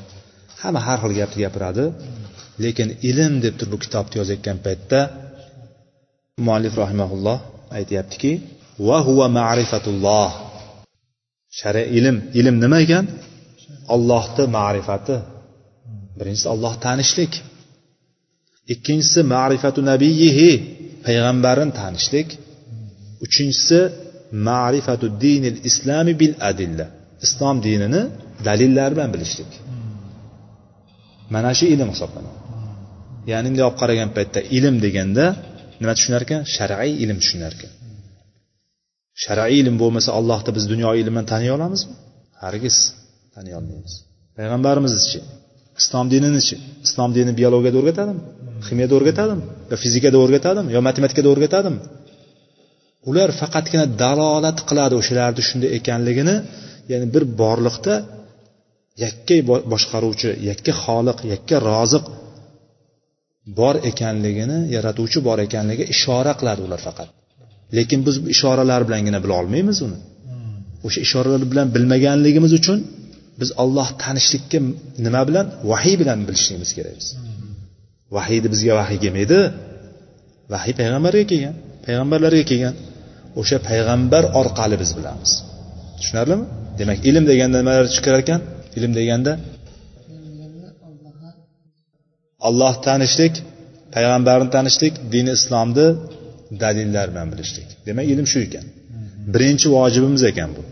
Hamma 0.62 0.80
har 0.86 0.98
xil 1.02 1.12
gapni 1.20 1.38
gapiradi. 1.46 1.84
Lekin 2.64 2.88
ilm 3.10 3.32
deb 3.44 3.54
turib 3.58 3.72
bu 3.74 3.78
kitobni 3.84 4.14
yozayotgan 4.20 4.58
paytda 4.66 5.00
muallif 6.46 6.74
rahimaulloh 6.82 7.38
aytyaptiki 7.76 8.32
va 8.88 8.98
huva 9.06 9.26
ma'rifatulloh. 9.38 10.30
Shariy 11.58 11.86
ilm 11.98 12.16
ilm 12.40 12.56
nima 12.64 12.78
ekan? 12.84 13.04
Ollohni 13.94 14.44
ma'rifati. 14.58 15.16
Birinchisi 16.18 16.48
olloh 16.54 16.74
tanishlik. 16.86 17.32
Ikkinchisi 18.74 19.20
ma'rifatu 19.34 19.80
nabiyihi 19.90 20.50
payg'ambarini 21.06 21.72
tanishlik. 21.80 22.28
Uchinchisi 23.24 23.80
ma'rifatu 24.48 25.06
dinil 25.24 25.58
islami 25.68 26.12
bil 26.20 26.34
adilla 26.50 26.86
islom 27.26 27.56
dinini 27.66 28.02
dalillar 28.46 28.90
bilan 28.94 29.10
bilishlik. 29.14 29.50
Mana 31.34 31.50
shu 31.58 31.64
ilm 31.74 31.88
hisoblanadi. 31.94 32.38
Ya'ni 33.30 33.46
bunday 33.50 33.64
olib 33.68 33.78
qaragan 33.82 34.10
paytda 34.16 34.40
ilm 34.56 34.74
deganda 34.84 35.24
nima 35.80 35.92
tushunar 35.98 36.22
ekan? 36.26 36.40
Shar'iy 36.56 36.92
ilm 37.04 37.18
tushunar 37.22 37.52
ekan. 37.56 37.72
Shar'iy 39.24 39.56
ilm 39.62 39.76
bo'lmasa 39.82 40.10
allohni 40.18 40.50
biz 40.56 40.64
dunyo 40.72 40.90
ilmi 41.00 41.12
bilan 41.14 41.26
taniy 41.32 41.50
olamizmi? 41.56 41.94
Hargiz 42.42 42.76
taniy 43.34 43.54
olmaymiz. 43.58 43.94
Payg'ambarimizchi 44.36 45.18
islom 45.80 46.06
dininichi 46.14 46.56
islom 46.86 47.10
dini 47.16 47.32
biologiyada 47.40 47.78
o'rgatadimi? 47.80 48.22
Ximiyada 48.66 48.94
o'rgatadimi? 48.98 49.42
Yo 49.70 49.76
fizikada 49.84 50.16
o'rgatadimi? 50.24 50.68
Yo 50.76 50.80
matematikada 50.88 51.28
o'rgatadimi? 51.32 51.78
Ular 53.10 53.28
faqatgina 53.40 53.84
dalolat 54.02 54.58
qiladi 54.68 54.94
o'shalarni 55.00 55.42
shunday 55.48 55.70
ekanligini 55.78 56.36
ya'ni 56.90 57.06
bir 57.14 57.22
borliqda 57.40 57.94
yakka 59.04 59.36
boshqaruvchi 59.72 60.30
yakka 60.50 60.72
xoliq 60.84 61.18
yakka 61.32 61.56
roziq 61.70 62.04
bor 63.58 63.74
ekanligini 63.90 64.58
yaratuvchi 64.76 65.18
bor 65.28 65.38
ekanligiga 65.46 65.84
ishora 65.94 66.32
qiladi 66.40 66.60
ular 66.66 66.80
faqat. 66.86 67.08
Lekin 67.76 68.00
biz 68.06 68.16
ishoralar 68.34 68.80
bilangina 68.88 69.18
bila 69.24 69.34
olmaymiz 69.40 69.78
uni. 69.86 69.98
O'sha 70.86 71.00
ishoralar 71.06 71.42
bilan 71.52 71.66
bilmaganligimiz 71.74 72.52
uchun 72.60 72.78
biz 73.40 73.50
olloh 73.62 73.88
tanishlikka 74.02 74.58
nima 75.06 75.22
bilan? 75.28 75.46
Vahiy 75.70 75.94
bilan 76.02 76.18
bilishligimiz 76.28 76.70
kerak 76.76 76.94
biz. 77.00 77.08
Vahiyni 78.16 78.48
bizga 78.54 78.72
vahiy 78.80 78.98
kelmaydi. 79.04 79.38
Vahiy 80.52 80.74
payg'ambarga 80.80 81.24
kelgan 81.32 81.54
payg'ambarlarga 81.86 82.44
kelgan. 82.50 82.74
O'sha 83.40 83.56
payg'ambar 83.68 84.22
orqali 84.40 84.76
biz 84.82 84.90
bilamiz. 84.98 85.30
Tushunarlimi? 85.98 86.44
Demak 86.78 86.98
ilm 87.08 87.24
deganda 87.30 87.56
nimalar 87.62 87.86
chiqar 87.96 88.14
ekan 88.22 88.40
ilm 88.78 88.92
deganda 88.98 89.32
olloh 92.48 92.74
tanishlik 92.86 93.34
payg'ambarni 93.94 94.48
tanishlik 94.56 94.94
dini 95.14 95.32
islomni 95.38 95.86
dalillar 96.62 97.06
bilan 97.12 97.28
bilishlik. 97.32 97.68
Demak 97.86 98.06
ilm 98.12 98.26
shu 98.32 98.38
ekan. 98.46 98.66
Birinchi 99.34 99.66
vojibimiz 99.76 100.22
ekan 100.30 100.50
bu. 100.56 100.62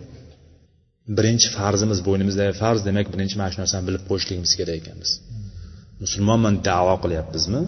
Birinchi 1.19 1.49
farzimiz 1.57 1.99
bo'ynimizdagi 2.09 2.53
farz 2.63 2.81
demak 2.89 3.07
birinchi 3.15 3.37
mana 3.41 3.51
shu 3.53 3.59
narsani 3.63 3.85
bilib 3.89 4.03
qo'yishligimiz 4.11 4.53
kerak 4.59 4.77
ekan 4.81 4.97
biz 5.03 5.13
musulmonman 6.03 6.55
davo 6.69 6.95
qilyapmizmi? 7.05 7.63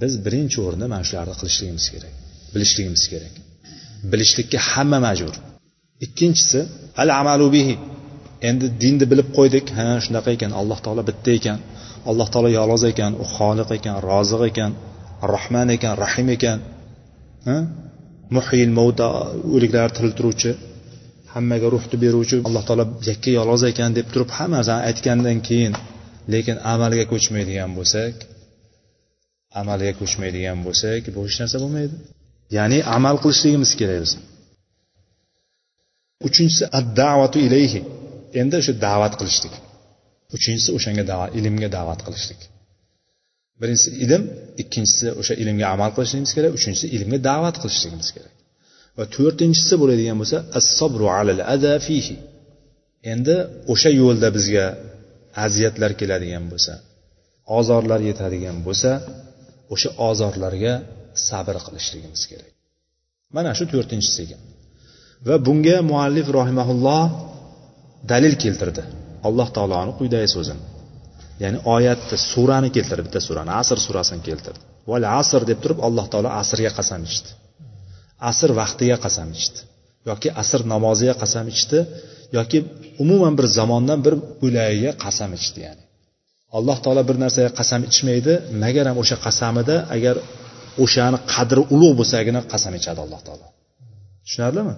Biz 0.00 0.12
birinchi 0.26 0.58
o'rinda 0.66 0.86
mana 0.94 1.04
shularni 1.08 1.34
qilishligimiz 1.40 1.86
kerak 1.94 2.14
bilishligimiz 2.54 3.04
kerak. 3.12 3.34
Bilishlikka 4.12 4.58
hamma 4.70 4.98
majbur. 5.06 5.36
Ikkinchisi 6.06 6.60
al 7.02 7.10
amalu 7.20 7.46
bihi. 7.56 7.74
Endi 8.48 8.66
dinni 8.82 9.04
bilib 9.12 9.28
qo'ydik. 9.38 9.66
Ha 9.78 9.86
shunaqa 10.04 10.30
ekan 10.36 10.52
alloh 10.60 10.78
taolo 10.84 11.02
bitta 11.10 11.30
ekan. 11.38 11.58
Alloh 12.10 12.28
taolo 12.32 12.50
yolg'iz 12.58 12.84
ekan 12.92 13.12
u 13.22 13.24
xoliq 13.36 13.68
ekan 13.78 13.96
roziq 14.08 14.42
ekan 14.50 14.70
rohman 15.32 15.68
ekan 15.76 15.94
rahim 16.04 16.28
ekan. 16.36 16.58
Muhil 18.36 18.70
mavda 18.78 19.06
o'liklarni 19.54 19.94
tiriltiruvchi 19.96 20.50
hammaga 21.34 21.66
ruhni 21.74 21.96
beruvchi 22.04 22.36
alloh 22.48 22.62
taolo 22.68 22.84
yakka 23.08 23.30
yolg'iz 23.38 23.62
ekan 23.72 23.90
deb 23.98 24.06
turib 24.12 24.30
hamma 24.36 24.56
narsani 24.58 24.82
aytgandan 24.88 25.38
keyin 25.48 25.72
lekin 26.32 26.56
amalga 26.72 27.04
ko'chmaydigan 27.12 27.70
bo'lsak 27.78 28.14
amalga 29.60 29.92
ko'chmaydigan 30.00 30.58
bo'lsak 30.66 31.02
bu 31.14 31.20
hech 31.26 31.38
narsa 31.42 31.56
bo'lmaydi. 31.62 31.94
Ya'ni 32.56 32.78
amal 32.96 33.16
qilishligimiz 33.22 33.72
kerak 33.80 33.98
biz 34.04 34.12
uchinchisi 36.28 36.64
ad 36.78 36.86
davatu 37.02 37.38
ilayhi. 37.46 37.80
Endi 38.40 38.58
shu 38.66 38.72
da'vat 38.86 39.14
qilishlik. 39.20 39.54
Uchinchisi 40.36 40.70
o'shanga 40.76 41.04
da'vat 41.12 41.30
ilmga 41.38 41.68
da'vat 41.76 42.00
qilishlik. 42.06 42.40
Birinchisi 43.60 43.90
ilm 44.04 44.22
ikkinchisi 44.62 45.06
o'sha 45.20 45.34
ilmga 45.42 45.66
amal 45.74 45.90
qilishligimiz 45.96 46.32
kerak 46.36 46.52
uchinchisi 46.58 46.86
ilmga 46.96 47.18
da'vat 47.30 47.56
qilishligimiz 47.62 48.08
kerak. 48.16 48.34
Va 48.98 49.04
to'rtinchisi 49.16 49.74
bo'ladigan 49.82 50.16
bo'lsa 50.20 50.38
as 50.58 50.66
sobru 50.78 51.06
alal 51.18 51.40
ada 51.54 51.72
fihi. 51.86 52.16
Endi 53.12 53.36
o'sha 53.72 53.90
yo'lda 54.00 54.28
bizga 54.36 54.66
aziyatlar 55.46 55.90
keladigan 56.00 56.44
bo'lsa 56.52 56.72
ozorlar 57.58 58.00
yetadigan 58.10 58.56
bo'lsa 58.66 58.90
o'sha 59.74 59.90
ozorlarga 60.08 60.74
sabr 61.28 61.56
qilishligimiz 61.66 62.22
kerak. 62.30 62.52
Mana 63.36 63.50
shu 63.58 63.64
to'rtinchisi 63.72 64.18
ekan 64.26 64.42
va 65.26 65.34
bunga 65.46 65.76
muallif 65.90 66.26
rohimaulloh 66.38 67.04
dalil 68.10 68.34
keltirdi. 68.42 68.82
Alloh 69.28 69.48
taoloni 69.56 69.92
quyidagi 69.98 70.28
so'zini 70.36 70.62
ya'ni 71.42 71.58
oyatni 71.74 72.16
surani 72.30 72.68
keltirdi 72.76 73.02
bitta 73.08 73.20
surani 73.28 73.52
asr 73.60 73.78
surasini 73.86 74.22
keltirdi. 74.28 74.60
Val 74.90 75.04
asr 75.20 75.42
deb 75.50 75.58
turib 75.62 75.78
alloh 75.86 76.06
taolo 76.12 76.30
asrga 76.42 76.70
qasam 76.78 77.00
ichdi. 77.10 77.30
Asr 78.30 78.50
vaqtiga 78.60 78.96
qasam 79.04 79.28
ichdi. 79.38 79.60
Yoki 80.08 80.28
asr 80.42 80.60
namoziga 80.72 81.14
qasam 81.22 81.46
ichdi 81.54 81.78
yoki 82.38 82.58
umuman 83.02 83.34
bir 83.38 83.46
zamondan 83.58 83.98
bir 84.06 84.14
bo'lagiga 84.42 84.92
qasam 85.04 85.30
ichdi 85.40 85.58
ya'ni. 85.66 85.82
Alloh 86.58 86.78
taolo 86.84 87.02
bir 87.10 87.16
narsaga 87.24 87.50
qasam 87.60 87.80
ichmaydi 87.90 88.32
magaram 88.62 88.96
o'sha 89.02 89.16
qasamida 89.26 89.76
agar 89.96 90.16
o'shani 90.84 91.18
qadri 91.32 91.62
ulug' 91.74 91.94
bo'lsagina 92.00 92.40
qasam 92.52 92.72
ichadi 92.80 93.00
alloh 93.04 93.20
taolo. 93.26 93.46
Tushunarlimi? 94.26 94.74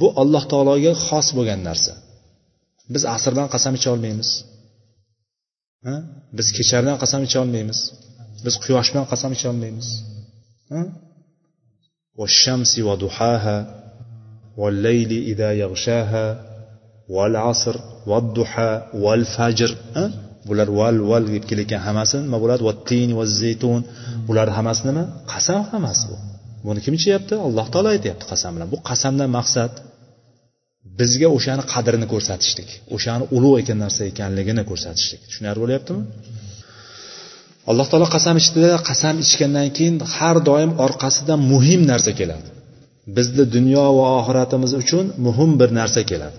Bu 0.00 0.06
alloh 0.22 0.44
taologa 0.52 0.92
xos 1.06 1.28
bo'lgan 1.36 1.60
narsa. 1.68 1.92
biz 2.93 3.03
asrdan 3.15 3.47
qasam 3.53 3.73
icha 3.79 3.89
olmaymiz 3.95 4.29
biz 6.37 6.47
kechardan 6.57 6.97
qasam 7.03 7.21
icha 7.27 7.37
olmaymiz 7.45 7.79
biz 8.45 8.55
quyosh 8.63 8.89
bilan 8.91 9.05
qasam 9.11 9.31
icha 9.37 9.47
olmaymiz 9.53 9.87
والشمس 12.19 12.73
وضحاها 12.87 13.57
والليل 14.57 15.11
إذا 15.31 15.49
يغشاها 15.63 16.25
والعصر 17.09 17.75
والضحى 18.09 18.71
والفجر 19.03 19.71
bular 20.49 20.67
val 20.79 20.97
val 21.09 21.23
deb 21.35 21.43
kelayotgan 21.49 21.81
hammasi 21.87 22.17
nima 22.25 22.37
bo'ladi 22.43 22.63
vattin 22.69 23.09
va 23.19 23.25
zaytun 23.41 23.79
bular 24.27 24.47
hammasi 24.57 24.81
nima 24.89 25.03
qasam 25.33 25.61
hammasi 25.71 26.03
bu 26.09 26.15
buni 26.65 26.79
kim 26.85 26.93
ichyapti 26.99 27.33
alloh 27.47 27.65
taolo 27.73 27.89
aytyapti 27.95 28.25
qasam 28.31 28.51
bilan 28.55 28.67
bu 28.73 28.77
qasamdan 28.89 29.29
maqsad 29.37 29.71
Bizga 31.00 31.28
o'shani 31.36 31.62
qadrini 31.72 32.06
ko'rsatishlik 32.12 32.70
o'shani 32.96 33.24
ulug' 33.36 33.58
ekan 33.62 33.78
narsa 33.84 34.02
ekanligini 34.12 34.62
ko'rsatishlik. 34.70 35.20
Tushunarli 35.28 35.60
bo'lyaptimi? 35.64 36.02
Alloh 37.70 37.86
taolo 37.90 38.08
qasam 38.16 38.36
ichdida 38.42 38.78
qasam 38.88 39.14
ichgandan 39.24 39.68
keyin 39.76 39.96
har 40.16 40.36
doim 40.48 40.70
orqasidan 40.86 41.40
muhim 41.52 41.80
narsa 41.92 42.12
keladi. 42.20 42.48
Bizni 43.16 43.44
dunyo 43.56 43.84
va 43.98 44.06
oxiratimiz 44.20 44.72
uchun 44.82 45.06
muhim 45.26 45.50
bir 45.60 45.70
narsa 45.80 46.02
keladi 46.10 46.38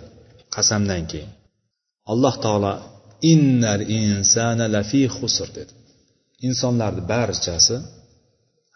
qasamdan 0.55 1.03
keyin. 1.11 1.31
Alloh 2.11 2.35
taolo 2.45 2.73
innal 3.33 3.83
insana 3.99 4.65
lafi 4.75 5.03
husr 5.17 5.47
dedi. 5.57 5.73
Insonlarni 6.47 7.01
barchasi 7.13 7.75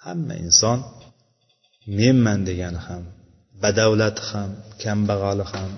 hamma 0.06 0.36
inson 0.46 0.80
menman 2.00 2.40
degani 2.50 2.80
ham 2.88 3.04
badavlati 3.64 4.22
ham 4.30 4.50
kambag'ali 4.84 5.46
ham 5.54 5.72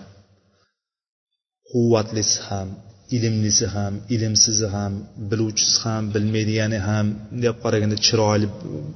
quvvatlisi 1.72 2.38
ham 2.48 2.68
ilmlisi 3.16 3.66
ham 3.76 3.94
ilmsizi 4.16 4.68
ham 4.76 4.94
biluvchisi 5.30 5.78
ham 5.86 6.04
bilmaydigani 6.14 6.80
ham 6.88 7.06
deb 7.44 7.56
qaraganda 7.64 7.98
chiroyli 8.06 8.48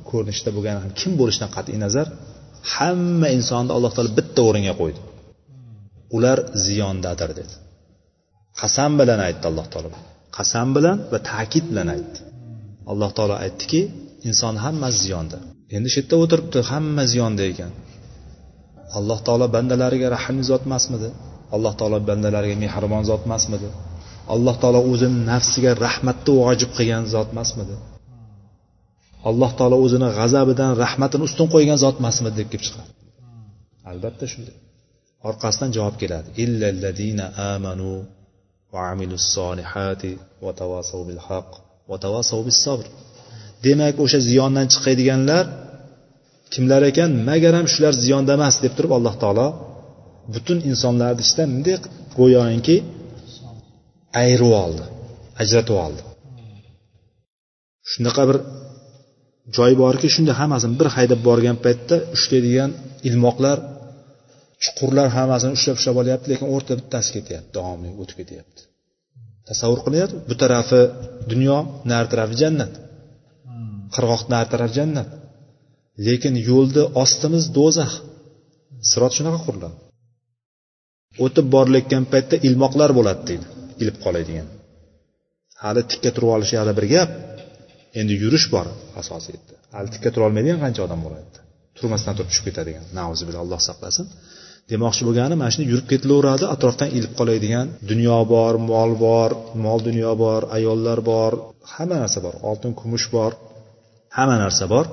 ko'rinishda 0.09 0.49
bo'lgani 0.55 0.79
ham 0.83 0.91
kim 0.99 1.11
bo'lishidan 1.19 1.51
qat'iy 1.57 1.77
nazar? 1.85 2.07
Hamma 2.73 3.27
insonni 3.37 3.71
alloh 3.77 3.91
taolo 3.95 4.11
bitta 4.19 4.41
o'ringa 4.49 4.73
qo'ydi. 4.81 4.99
Ular 6.15 6.37
ziyondadir 6.65 7.31
dedi. 7.39 7.55
Qasam 8.59 8.91
bilan 8.99 9.19
aytdi 9.27 9.45
alloh 9.51 9.67
taolo. 9.73 9.89
Qasam 10.37 10.67
bilan 10.77 10.97
va 11.11 11.19
ta'kid 11.31 11.65
bilan 11.71 11.87
aytdi. 11.95 12.19
Alloh 12.91 13.09
taolo 13.17 13.35
aytdiki 13.45 13.81
inson 14.29 14.55
hammasi 14.65 14.99
ziyonda. 15.05 15.37
Endi 15.75 15.87
shu 15.93 15.99
yerda 16.01 16.15
o'tiribdi 16.23 16.59
hamma 16.71 17.03
ziyonda 17.13 17.43
ekan. 17.51 17.71
Alloh 18.97 19.19
taolo 19.27 19.45
bandalariga 19.55 20.07
rahmli 20.17 20.43
zot 20.51 20.63
emasmidi 20.69 21.09
alloh 21.55 21.73
taolo 21.79 21.97
bandalariga 22.09 22.55
mehribon 22.63 23.03
zot 23.09 23.21
emasmidi 23.27 23.69
alloh 24.33 24.55
taolo 24.61 24.79
o'zini 24.91 25.19
nafsiga 25.31 25.71
rahmatni 25.85 26.31
vojib 26.41 26.69
qilgan 26.77 27.03
zot 27.13 27.29
emasmidi 27.35 27.75
alloh 29.29 29.51
taolo 29.59 29.77
o'zini 29.85 30.07
g'azabidan 30.17 30.71
rahmatini 30.83 31.23
ustun 31.27 31.47
qo'ygan 31.53 31.77
zot 31.83 31.95
emasmidi 32.01 32.35
deb 32.39 32.47
kelib 32.51 32.63
chiqadi. 32.67 32.91
Albatta 33.91 34.25
shunday. 34.31 34.57
Orqasidan 35.29 35.69
javob 35.77 35.95
keladi. 36.01 36.29
Illalladina 36.43 37.25
amanu 37.53 37.91
va 38.73 38.79
amilus 38.91 39.25
solihati 39.35 40.11
va 40.43 40.51
tavasav 40.61 41.01
bil 41.09 41.21
haq 41.27 41.49
va 41.89 41.95
tavasav 42.05 42.39
bis 42.47 42.59
sabr. 42.65 42.85
Demak 43.65 43.95
o'sha 44.03 44.19
ziyondan 44.29 44.67
chiqadiganlar 44.73 45.45
kimlar 46.53 46.81
ekan? 46.91 47.11
Magaram 47.29 47.65
shular 47.73 47.93
ziyonda 48.03 48.31
emas 48.39 48.55
deb 48.63 48.73
turib 48.77 48.91
alloh 48.97 49.15
taolo 49.23 49.47
butun 50.33 50.57
insonlarni 50.71 51.21
ichidan 51.25 51.47
bunday 51.53 51.77
go'yoki 52.17 52.77
ayirib 54.21 54.51
oldi 54.63 54.83
ajratib 55.41 55.77
oldi. 55.85 56.01
Shunaqa 57.91 58.23
bir 58.29 58.37
joy 59.57 59.73
borki 59.83 60.07
shunda 60.15 60.33
hammasini 60.39 60.75
bir 60.79 60.87
haydab 60.95 61.21
borgan 61.27 61.57
paytda 61.65 61.95
ushlaydigan 62.15 62.71
ilmoqlar 63.09 63.57
chuqurlar 64.63 65.07
hammasini 65.17 65.51
ushlab 65.57 65.75
ushlab 65.79 65.97
olyapti 66.01 66.27
lekin 66.31 66.47
o'rta 66.55 66.73
bittasi 66.79 67.09
ketyapti 67.15 67.51
davomli 67.57 67.89
o'tib 68.01 68.17
ketyapti. 68.21 68.61
Tasavvur 69.47 69.79
qilyapti 69.85 70.15
bu 70.29 70.35
tarafi 70.41 70.81
dunyo 71.31 71.57
nari 71.91 72.07
tarafi 72.13 72.35
jannat. 72.43 72.73
Qirg'oq 73.95 74.21
nari 74.33 74.47
tarafi 74.53 74.73
jannat. 74.79 75.09
Lekin 76.07 76.35
yo'lni 76.49 76.83
ostimiz 77.03 77.43
do'zax. 77.57 77.91
Sirot 78.89 79.13
shunaqa 79.17 79.39
quriladi. 79.45 79.77
O'tib 81.25 81.45
borilayotgan 81.55 82.03
paytda 82.13 82.35
ilmoqlar 82.47 82.89
bo'ladi 82.97 83.21
deydi 83.29 83.45
ilib 83.81 83.97
qoladigan. 84.05 84.47
Hali 85.63 85.81
tikka 85.91 86.09
turib 86.15 86.29
olish 86.35 86.53
hali 86.61 86.73
bir 86.79 86.85
gap 86.93 87.09
endi 87.99 88.13
yurish 88.23 88.47
bor 88.53 88.67
asosiyda 89.01 89.55
hali 89.75 89.89
tikka 89.93 90.09
turolmaydigan 90.15 90.59
qancha 90.65 90.81
odam 90.87 90.99
bo'ladi 91.05 91.39
turmasdan 91.77 92.13
turib 92.17 92.29
tushib 92.31 92.45
ketadigan. 92.49 92.85
Nauzubillah 92.99 93.41
alloh 93.45 93.61
saqlasin. 93.69 94.05
Demoqchi 94.71 95.03
bo'lgani 95.07 95.35
mana 95.41 95.49
shunday 95.53 95.69
yurib 95.73 95.87
ketilaveradi 95.91 96.45
atrofdan 96.55 96.89
ilib 96.97 97.13
qoladigan 97.19 97.67
dunyo 97.91 98.17
bor 98.33 98.53
mol 98.71 98.91
bor 99.05 99.29
mol 99.65 99.79
dunyo 99.87 100.11
bor 100.23 100.41
ayollar 100.57 100.99
bor 101.11 101.31
hamma 101.73 101.97
narsa 102.03 102.19
bor. 102.25 102.35
Oltin 102.49 102.71
kumush 102.79 103.07
bor 103.15 103.31
hamma 104.17 104.35
narsa 104.43 104.65
bor. 104.73 104.85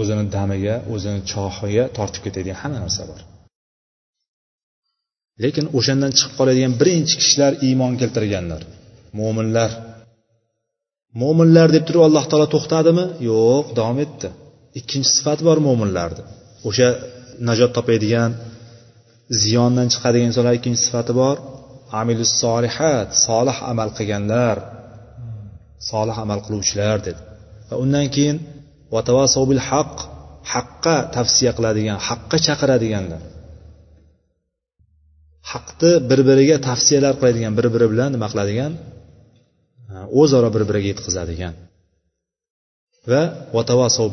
O'zini 0.00 0.24
damiga 0.36 0.74
o'zini 0.94 1.20
chohiga 1.32 1.84
tortib 1.96 2.22
ketadigan 2.26 2.58
hamma 2.62 2.78
narsa 2.84 3.02
bor. 3.10 3.20
Lekin 5.42 5.66
o'shandan 5.78 6.12
chiqib 6.18 6.34
qoladigan 6.38 6.72
birinchi 6.80 7.14
kishilar 7.20 7.52
iymon 7.68 7.92
keltirganlar. 8.00 8.62
Mo'minlar 9.18 9.70
mo'minlar 11.20 11.68
deb 11.76 11.84
turib 11.88 12.02
alloh 12.08 12.24
taolo 12.30 12.46
to'xtadimi? 12.54 13.04
Yo'q 13.30 13.64
davom 13.78 13.98
etdi. 14.06 14.28
Ikkinchi 14.78 15.10
sifat 15.16 15.38
bor 15.46 15.58
mo'minlarni 15.66 16.22
o'sha 16.68 16.88
najot 17.48 17.70
topadigan 17.76 18.30
ziyondan 19.42 19.86
chiqadigan 19.92 20.28
insonlar 20.30 20.54
ikkinchi 20.58 20.80
sifati 20.86 21.12
bor. 21.20 21.36
Amilus 22.00 22.32
solihat 22.42 23.08
solih 23.26 23.56
amal 23.70 23.88
qilganlar. 23.98 24.56
Solih 25.90 26.16
amal 26.24 26.40
qiluvchilar 26.46 26.96
dedi. 27.06 27.20
Va 27.68 27.74
undan 27.84 28.06
keyin 28.14 28.36
bil 29.50 29.62
haq 29.70 29.94
haqqa 30.52 30.96
tavsiya 31.16 31.52
qiladigan 31.56 31.98
haqqa 32.08 32.36
chaqiradiganlar. 32.46 33.22
Haqni 35.52 35.92
bir 36.10 36.20
biriga 36.28 36.56
tavsiyalar 36.68 37.14
qiladigan 37.20 37.52
bir 37.58 37.66
biri 37.74 37.86
bilan 37.92 38.08
nima 38.14 38.28
qiladigan? 38.32 38.72
O'zaro 40.20 40.48
bir 40.56 40.62
biriga 40.68 40.88
yetkazadigan. 40.92 41.54
Va 43.10 43.22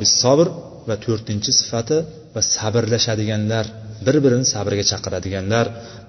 bis 0.01 0.11
sabr 0.23 0.47
va 0.89 0.95
to'rtinchi 1.05 1.51
sifati 1.59 1.97
va 2.35 2.41
sabrlashadiganlar 2.55 3.65
bir 4.05 4.15
birini 4.23 4.45
sabrga 4.53 4.83
chaqiradiganlar 4.91 5.65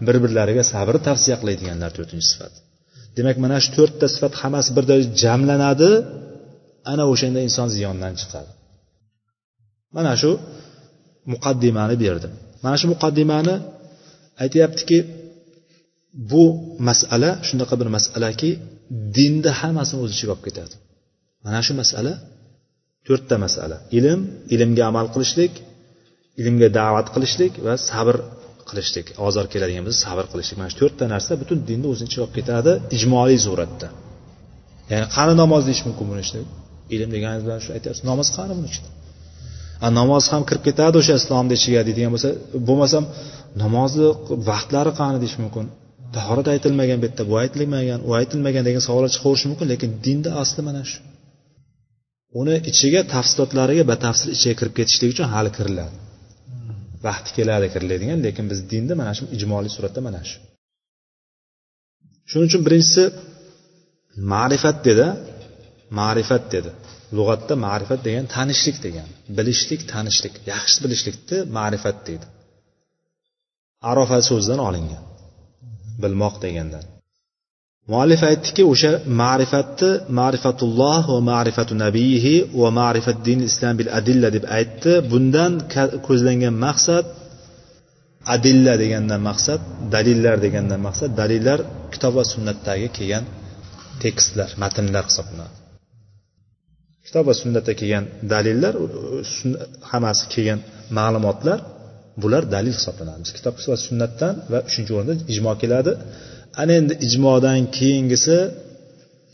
bir 0.07 0.17
birlariga 0.25 0.65
sabr 0.73 0.95
tavsiya 1.09 1.37
qiladiganlar 1.43 1.91
to'rtinchi 1.97 2.29
sifat. 2.33 2.53
Demak 3.17 3.37
mana 3.45 3.57
shu 3.65 3.71
to'rtta 3.77 4.07
sifat 4.15 4.33
hammasi 4.43 4.71
birda 4.77 4.95
jamlanadi 5.23 5.91
ana 6.93 7.05
o'shanda 7.13 7.41
inson 7.49 7.69
ziyondan 7.77 8.15
chiqadi. 8.21 8.51
Mana 9.97 10.13
shu 10.23 10.31
muqaddimani 11.33 11.97
berdi. 12.05 12.29
Mana 12.65 12.77
shu 12.81 12.87
muqaddimani 12.95 13.55
aytyaptiki 14.43 14.99
bu 16.31 16.45
masala 16.89 17.31
shunaqa 17.49 17.75
bir 17.81 17.89
masalaki 17.97 18.51
dinda 19.17 19.51
hammasini 19.61 19.99
o'z 20.05 20.11
ichiga 20.17 20.33
olib 20.35 20.45
ketadi. 20.49 20.75
Mana 21.45 21.61
shu 21.67 21.73
masala 21.83 22.13
to'rtta 23.07 23.37
masala. 23.45 23.77
Ilm 23.99 24.21
ilmga 24.55 24.83
amal 24.91 25.07
qilishlik 25.15 25.53
ilmga 26.41 26.69
da'vat 26.79 27.07
qilishlik 27.15 27.53
va 27.67 27.75
sabr 27.91 28.17
qilishlik 28.69 29.07
ozor 29.27 29.47
keladigan 29.53 29.83
bo'lsa 29.87 30.01
sabr 30.07 30.25
qilishlik. 30.33 30.57
Mana 30.61 30.71
shu 30.73 30.79
to'rtta 30.83 31.05
narsa 31.15 31.33
butun 31.43 31.59
dinni 31.69 31.87
o'zini 31.93 32.07
ichiga 32.09 32.23
olib 32.27 32.35
ketadi 32.39 32.73
ijmoliy 32.97 33.39
suratda. 33.47 33.89
Ya'ni 34.93 35.07
qani 35.17 35.33
namoz 35.43 35.63
deyish 35.69 35.83
mumkin 35.89 36.05
buni 36.11 36.21
ichida? 36.25 36.41
Ilm 36.95 37.09
deganingiz 37.15 37.45
bilan 37.47 37.61
shu 37.65 37.71
aytyapsiz. 37.77 38.03
Namoz 38.11 38.29
qani 38.37 38.53
buni 38.59 38.69
ichida? 38.73 38.89
Namoz 39.99 40.25
ham 40.33 40.43
kirib 40.49 40.63
ketadi 40.69 40.97
o'sha 41.01 41.15
islomni 41.21 41.55
ichiga 41.59 41.81
deydigan 41.89 42.11
bo'lsa 42.15 42.31
bo'lmasam 42.69 43.05
namozni 43.63 44.09
vaqtlari 44.51 44.93
qani 45.01 45.17
deyish 45.23 45.37
mumkin. 45.43 45.65
Tahorat 46.17 46.47
aytilmagan 46.55 46.99
bu 47.03 47.05
yerda 47.09 47.25
bu 47.31 47.35
aytilmagan 47.43 48.01
u 48.09 48.11
aytilmagan 48.21 48.63
degan 48.69 48.83
savollar 48.89 49.11
chiqaverishi 49.17 49.47
mumkin 49.51 49.67
lekin 49.73 49.91
dinda 50.07 50.31
asli 50.43 50.61
mana 50.69 50.83
shu. 50.91 50.99
Uni 52.41 52.55
ichiga 52.71 53.01
tafsilotlariga 53.15 53.85
batafsil 53.93 54.29
ichiga 54.37 54.55
kirib 54.61 54.75
ketishlik 54.79 55.09
uchun 55.15 55.27
hali 55.35 55.51
kiriladi. 55.57 55.95
Vaqti 57.07 57.31
keladi 57.39 57.67
kiriladigan 57.75 58.19
lekin 58.27 58.45
biz 58.53 58.59
dinda 58.73 58.95
mana 59.01 59.13
shu 59.19 59.25
ijmoliy 59.37 59.71
suratda 59.77 60.01
mana 60.07 60.21
shu. 60.31 60.37
Shuning 62.31 62.49
uchun 62.51 62.63
birinchisi 62.67 63.05
ma'rifat 64.33 64.77
dedi 64.89 65.07
ma'rifat 65.99 66.45
dedi. 66.55 66.71
Lug'atda 67.17 67.55
ma'rifat 67.67 68.01
degan 68.09 68.25
tanishlik 68.37 68.77
degan. 68.87 69.09
Bilishlik 69.37 69.83
tanishlik. 69.93 70.35
Yaxshi 70.53 70.79
bilishlikni 70.85 71.39
ma'rifat 71.59 71.97
deydi. 72.09 72.27
Arofa 73.91 74.19
so'zidan 74.31 74.61
olingan. 74.69 75.05
Bilmoq 76.03 76.35
degandan. 76.45 76.85
Muallif 77.93 78.21
aytdiki 78.31 78.63
o'sha 78.73 78.93
ma'rifatni 79.23 79.91
ma'rifatulloh 80.19 81.03
va 81.13 81.21
ma'rifatu 81.33 81.73
nabiyihi 81.85 82.35
va 82.61 82.69
ma'rifat 82.81 83.19
din 83.29 83.41
islam 83.51 83.75
bil 83.81 83.91
adilla 83.99 84.29
deb 84.37 84.45
aytdi. 84.59 84.93
Bundan 85.11 85.53
ko'zlangan 86.07 86.55
maqsad 86.67 87.05
adilla 88.35 88.75
degandan 88.83 89.21
maqsad 89.29 89.61
dalillar 89.95 90.37
degandan 90.45 90.81
maqsad 90.87 91.11
dalillar 91.21 91.59
kitob 91.93 92.13
va 92.19 92.25
sunnatdagi 92.33 92.89
kelgan 92.97 93.25
tekstlar 94.05 94.51
matnlar 94.63 95.05
hisoblanadi. 95.11 95.62
Kitob 97.07 97.25
va 97.29 97.35
sunnatda 97.43 97.73
kelgan 97.81 98.05
dalillar 98.33 98.75
hammasi 99.91 100.25
kelgan 100.35 100.61
ma'lumotlar 100.99 101.59
bular 102.23 102.43
dalil 102.55 102.75
hisoblanadi. 102.79 103.29
Kitob 103.39 103.55
va 103.71 103.77
sunnatdan 103.87 104.35
va 104.53 104.59
uchinchi 104.69 104.93
o'rinda 104.97 105.15
ijmo 105.33 105.53
keladi. 105.63 105.93
Ana 106.63 106.73
endi 106.81 106.95
ijmodan 107.07 107.61
keyingisi 107.79 108.37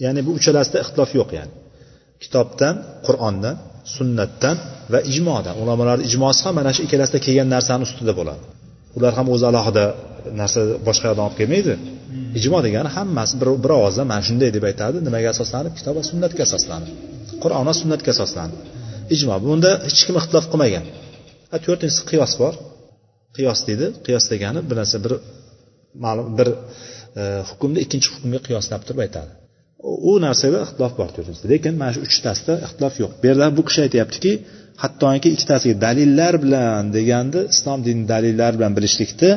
ya'ni 0.04 0.20
bu 0.26 0.30
uchalasida 0.38 0.78
ixtilof 0.84 1.10
yo'q 1.20 1.30
ya'ni. 1.38 1.52
Kitobdan 2.22 2.74
qur'ondan 3.06 3.56
sunnatdan 3.96 4.56
va 4.92 5.00
ijmodan. 5.12 5.54
Ulamolarni 5.62 6.04
ijmosi 6.10 6.40
ham 6.46 6.54
mana 6.60 6.70
shu 6.76 6.80
ikkalasida 6.86 7.18
kelgan 7.26 7.48
narsani 7.54 7.82
ustida 7.88 8.12
bo'ladi. 8.20 8.42
Ular 8.96 9.12
ham 9.18 9.26
o'zi 9.34 9.44
alohida 9.50 9.84
narsa 10.40 10.60
boshqa 10.88 11.06
yoqdan 11.10 11.24
olib 11.28 11.36
kelmaydi. 11.40 11.72
Ijmo 12.38 12.58
degani 12.66 12.90
hammasi 12.96 13.34
bir, 13.40 13.48
bir 13.64 13.70
ovozdan 13.78 14.06
mana 14.12 14.22
shunday 14.28 14.50
deb 14.56 14.64
aytadi. 14.70 14.96
Nimaga 15.06 15.28
asoslanib? 15.34 15.72
Kitob 15.78 15.94
va 15.98 16.02
sunnatga 16.10 16.42
asoslanib 16.48 17.17
qur'on 17.42 17.64
va 17.68 17.74
sunnatga 17.80 18.10
asoslanib 18.16 18.58
ijmo 19.14 19.36
bunda 19.46 19.70
hech 19.88 20.02
kim 20.06 20.16
ixtilof 20.20 20.46
qilmagan. 20.52 20.84
To'rtinchisi 21.64 22.02
qiyos 22.10 22.32
bor. 22.42 22.54
Qiyos 23.36 23.60
deydi. 23.68 23.86
Qiyos 24.06 24.24
degani 24.32 24.60
bir 24.68 24.76
narsa 24.80 24.96
bir 25.04 25.12
ma'lum 26.04 26.28
bir 26.38 26.48
e, 27.20 27.22
hukmni 27.48 27.78
ikkinchi 27.84 28.08
hukmga 28.14 28.40
qiyoslab 28.46 28.82
turib 28.86 29.00
aytadi. 29.06 29.30
U 30.10 30.12
narsada 30.26 30.58
ixtilof 30.66 30.92
bor 31.00 31.08
to'rtinchisida 31.16 31.48
lekin 31.54 31.72
mana 31.80 31.92
shu 31.94 32.00
uchtasida 32.08 32.54
ixtilof 32.66 32.94
yo'q. 33.02 33.12
Bu 33.20 33.24
yerda 33.30 33.46
bu 33.58 33.62
kishi 33.68 33.80
aytyaptiki 33.86 34.32
hattoki 34.82 35.28
ikkitasiga 35.34 35.76
dalillar 35.86 36.34
bilan 36.44 36.82
deganda 36.96 37.40
islom 37.54 37.78
dinini 37.86 38.06
dalillari 38.12 38.54
bilan 38.58 38.72
bilishlikni 38.78 39.30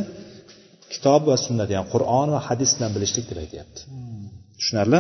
kitob 0.94 1.22
va 1.30 1.36
sunnat 1.46 1.70
ya'ni 1.76 1.88
qur'on 1.94 2.28
va 2.36 2.40
hadis 2.50 2.70
bilan 2.76 2.92
bilishlik 2.96 3.26
deb 3.30 3.38
aytyapti. 3.44 3.82
Tushunarli 4.60 5.00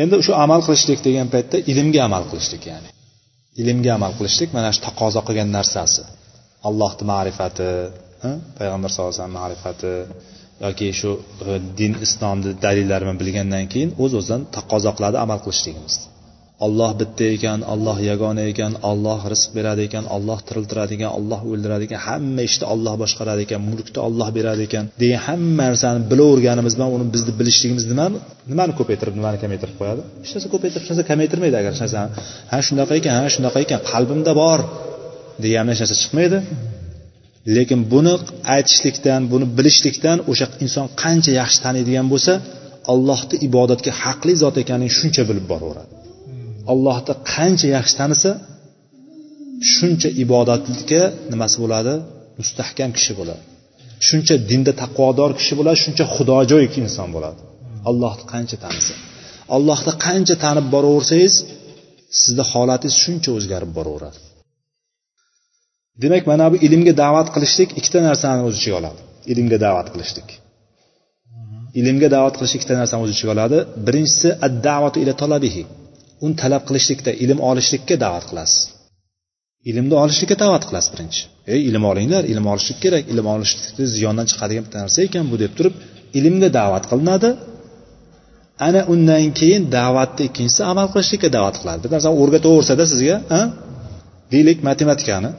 endi 0.00 0.14
shu 0.26 0.32
amal 0.44 0.60
qilishlik 0.66 1.00
degan 1.06 1.26
paytda 1.34 1.56
ilmga 1.72 2.00
amal 2.08 2.24
qilishlik 2.30 2.62
ya'ni. 2.70 2.88
Ilmga 3.62 3.90
amal 3.98 4.12
qilishlik 4.18 4.50
mana 4.56 4.68
shu 4.74 4.80
taqozo 4.88 5.20
qilgan 5.28 5.48
narsasi. 5.56 6.02
Allohni 6.68 7.04
ma'rifati 7.12 7.68
payg'ambar 8.58 8.88
sallallohu 8.90 9.12
alayhi 9.12 9.20
vasallam 9.20 9.36
ma'rifati 9.40 9.92
yoki 10.64 10.88
shu 11.00 11.10
e, 11.50 11.52
din 11.80 11.92
islomni 12.06 12.50
dalillarini 12.64 13.14
bilgandan 13.22 13.64
keyin 13.72 13.90
o'z 14.02 14.12
o'zidan 14.20 14.42
taqozo 14.56 14.90
qiladi 14.96 15.16
amal 15.24 15.38
qilishligimiz. 15.44 15.94
Olloh 16.66 16.90
bitta 17.00 17.24
ekan 17.36 17.60
olloh 17.72 17.96
yagona 18.10 18.42
ekan 18.52 18.72
olloh 18.90 19.20
rizq 19.32 19.50
beradi 19.56 19.82
ekan 19.88 20.04
olloh 20.16 20.38
tiriltiradi 20.48 20.92
ekan 20.98 21.10
olloh 21.18 21.40
o'ldiradi 21.52 21.82
ekan 21.88 22.00
hamma 22.08 22.42
ishni 22.48 22.64
olloh 22.74 22.94
boshqaradi 23.02 23.40
ekan 23.46 23.60
mulkni 23.70 24.00
olloh 24.08 24.28
beradi 24.38 24.62
ekan 24.68 24.84
degan 25.02 25.20
hamma 25.28 25.64
narsani 25.70 26.00
bilaverganimiz 26.10 26.72
bilan 26.76 26.90
uni 26.96 27.06
bizni 27.14 27.32
bilishligimiz 27.40 27.84
nimani 27.92 28.16
nimani 28.50 28.72
ko'paytirib 28.78 29.14
nimani 29.18 29.38
kamaytirib 29.44 29.76
qo'yadi? 29.80 30.02
Hech 30.24 30.32
narsa 30.34 30.48
ko'paytirib 30.54 30.82
hech 30.84 30.90
narsa 30.92 31.04
kamaytirmaydi 31.10 31.56
agar 31.60 31.70
hech 31.74 31.82
narsani 31.84 32.10
ha 32.50 32.58
shunaqa 32.66 32.92
ekan 33.00 33.14
ha 33.20 33.26
shunaqa 33.36 33.58
ekan 33.64 33.80
qalbimda 33.92 34.32
bor 34.42 34.60
degan 35.44 35.64
hech 35.70 35.80
narsa 35.82 35.96
chiqmaydi. 36.02 36.38
Lekin 37.56 37.80
buni 37.92 38.14
aytishlikdan 38.56 39.20
buni 39.32 39.46
bilishlikdan 39.56 40.18
o'sha 40.30 40.46
inson 40.64 40.86
qancha 41.02 41.32
yaxshi 41.40 41.58
taniydigan 41.64 42.06
bo'lsa 42.12 42.32
allohni 42.92 43.36
ibodatga 43.48 43.92
haqli 44.02 44.34
zot 44.42 44.56
ekanini 44.62 44.90
shuncha 44.98 45.22
bilib 45.30 45.46
boraveradi. 45.52 45.91
Allohni 46.72 47.14
qancha 47.34 47.66
yaxshi 47.76 47.94
tanisa 48.00 48.30
shuncha 49.74 50.08
ibodatga 50.24 51.02
nimasi 51.32 51.56
bo'ladi? 51.62 51.94
Mustahkam 52.40 52.90
kishi 52.96 53.12
bo'ladi. 53.20 53.42
Shuncha 54.08 54.34
dinda 54.50 54.72
taqvodor 54.82 55.30
kishi 55.38 55.54
bo'ladi 55.58 55.78
shuncha 55.84 56.04
xudojo'y 56.14 56.66
inson 56.82 57.08
bo'ladi. 57.16 57.40
Allohni 57.90 58.24
qancha 58.32 58.56
tanisa. 58.64 58.94
Allohni 59.56 59.92
qancha 60.06 60.34
tanib 60.44 60.66
boraversangiz 60.74 61.34
sizni 62.20 62.44
holatingiz 62.52 62.96
shuncha 63.04 63.30
o'zgarib 63.38 63.70
boraveradi. 63.78 64.18
Demak 66.02 66.24
mana 66.30 66.46
bu 66.52 66.56
ilmga 66.66 66.92
da'vat 67.02 67.28
qilishlik 67.34 67.70
ikkita 67.78 68.00
narsani 68.08 68.42
o'z 68.48 68.54
ichiga 68.60 68.76
oladi. 68.80 69.00
Ilmga 69.32 69.58
da'vat 69.66 69.88
qilishlik. 69.94 70.28
Ilmga 71.80 72.08
da'vat 72.16 72.34
qilish 72.38 72.54
ikkita 72.58 72.74
narsani 72.80 73.00
o'z 73.04 73.12
ichiga 73.14 73.30
oladi. 73.36 73.58
Birinchisi 73.86 74.28
ad 74.46 74.54
davatu 74.68 74.96
ila 75.02 75.12
talabihi. 75.22 75.62
Uni 76.24 76.34
talab 76.42 76.62
qilishlikda 76.68 77.10
ilm 77.24 77.38
olishlikka 77.50 77.94
da'vat 78.04 78.24
qilasiz. 78.30 78.60
Ilmni 79.70 79.94
olishlikka 80.02 80.36
da'vat 80.44 80.64
qilasiz 80.68 80.90
birinchi. 80.94 81.20
Ey 81.54 81.60
ilm 81.68 81.84
olinglar 81.90 82.22
ilm 82.32 82.46
olishlik 82.52 82.78
kerak 82.84 83.04
ilm 83.12 83.26
olishlikni 83.34 83.84
ziyondan 83.96 84.26
chiqadigan 84.30 84.64
bitta 84.66 84.78
narsa 84.84 84.98
ekan 85.06 85.24
bu 85.32 85.36
deb 85.44 85.52
turib 85.58 85.74
ilmga 86.18 86.48
da'vat 86.60 86.84
qilinadi. 86.90 87.30
Ana 88.66 88.80
undan 88.92 89.26
keyin 89.40 89.62
da'vatni 89.78 90.22
ikkinchisi 90.28 90.62
amal 90.72 90.88
qilishlikka 90.94 91.28
da'vat 91.36 91.56
qiladi. 91.60 91.78
Bir 91.84 91.90
narsani 91.94 92.14
o'rgataversada 92.22 92.84
sizga 92.92 93.16
deylik 94.32 94.58
matematikani. 94.68 95.30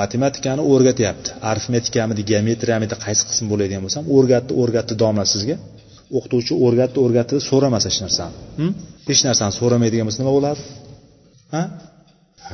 Matematikani 0.00 0.62
o'rgatyapti. 0.72 1.28
Arifmetikamidi 1.50 2.22
geometriyamidi 2.30 2.96
qaysi 3.04 3.22
qism 3.30 3.44
bo'ladigan 3.52 3.82
bo'lsam 3.86 4.04
o'rgatdi 4.16 4.52
o'rgatdi 4.62 4.94
domla 5.02 5.24
sizga. 5.34 5.56
O'qituvchi 6.16 6.52
o'rgatdi 6.66 6.98
o'rgatdi 7.04 7.34
so'ramasa 7.50 7.86
hech 7.90 8.00
narsani. 8.04 8.34
Hm? 8.58 8.72
Hech 9.08 9.22
narsani 9.28 9.52
so'ramaydigan 9.60 10.04
bo'lsa 10.08 10.20
nima 10.22 10.32
bo'ladi? 10.38 10.60
Ha? 11.54 11.62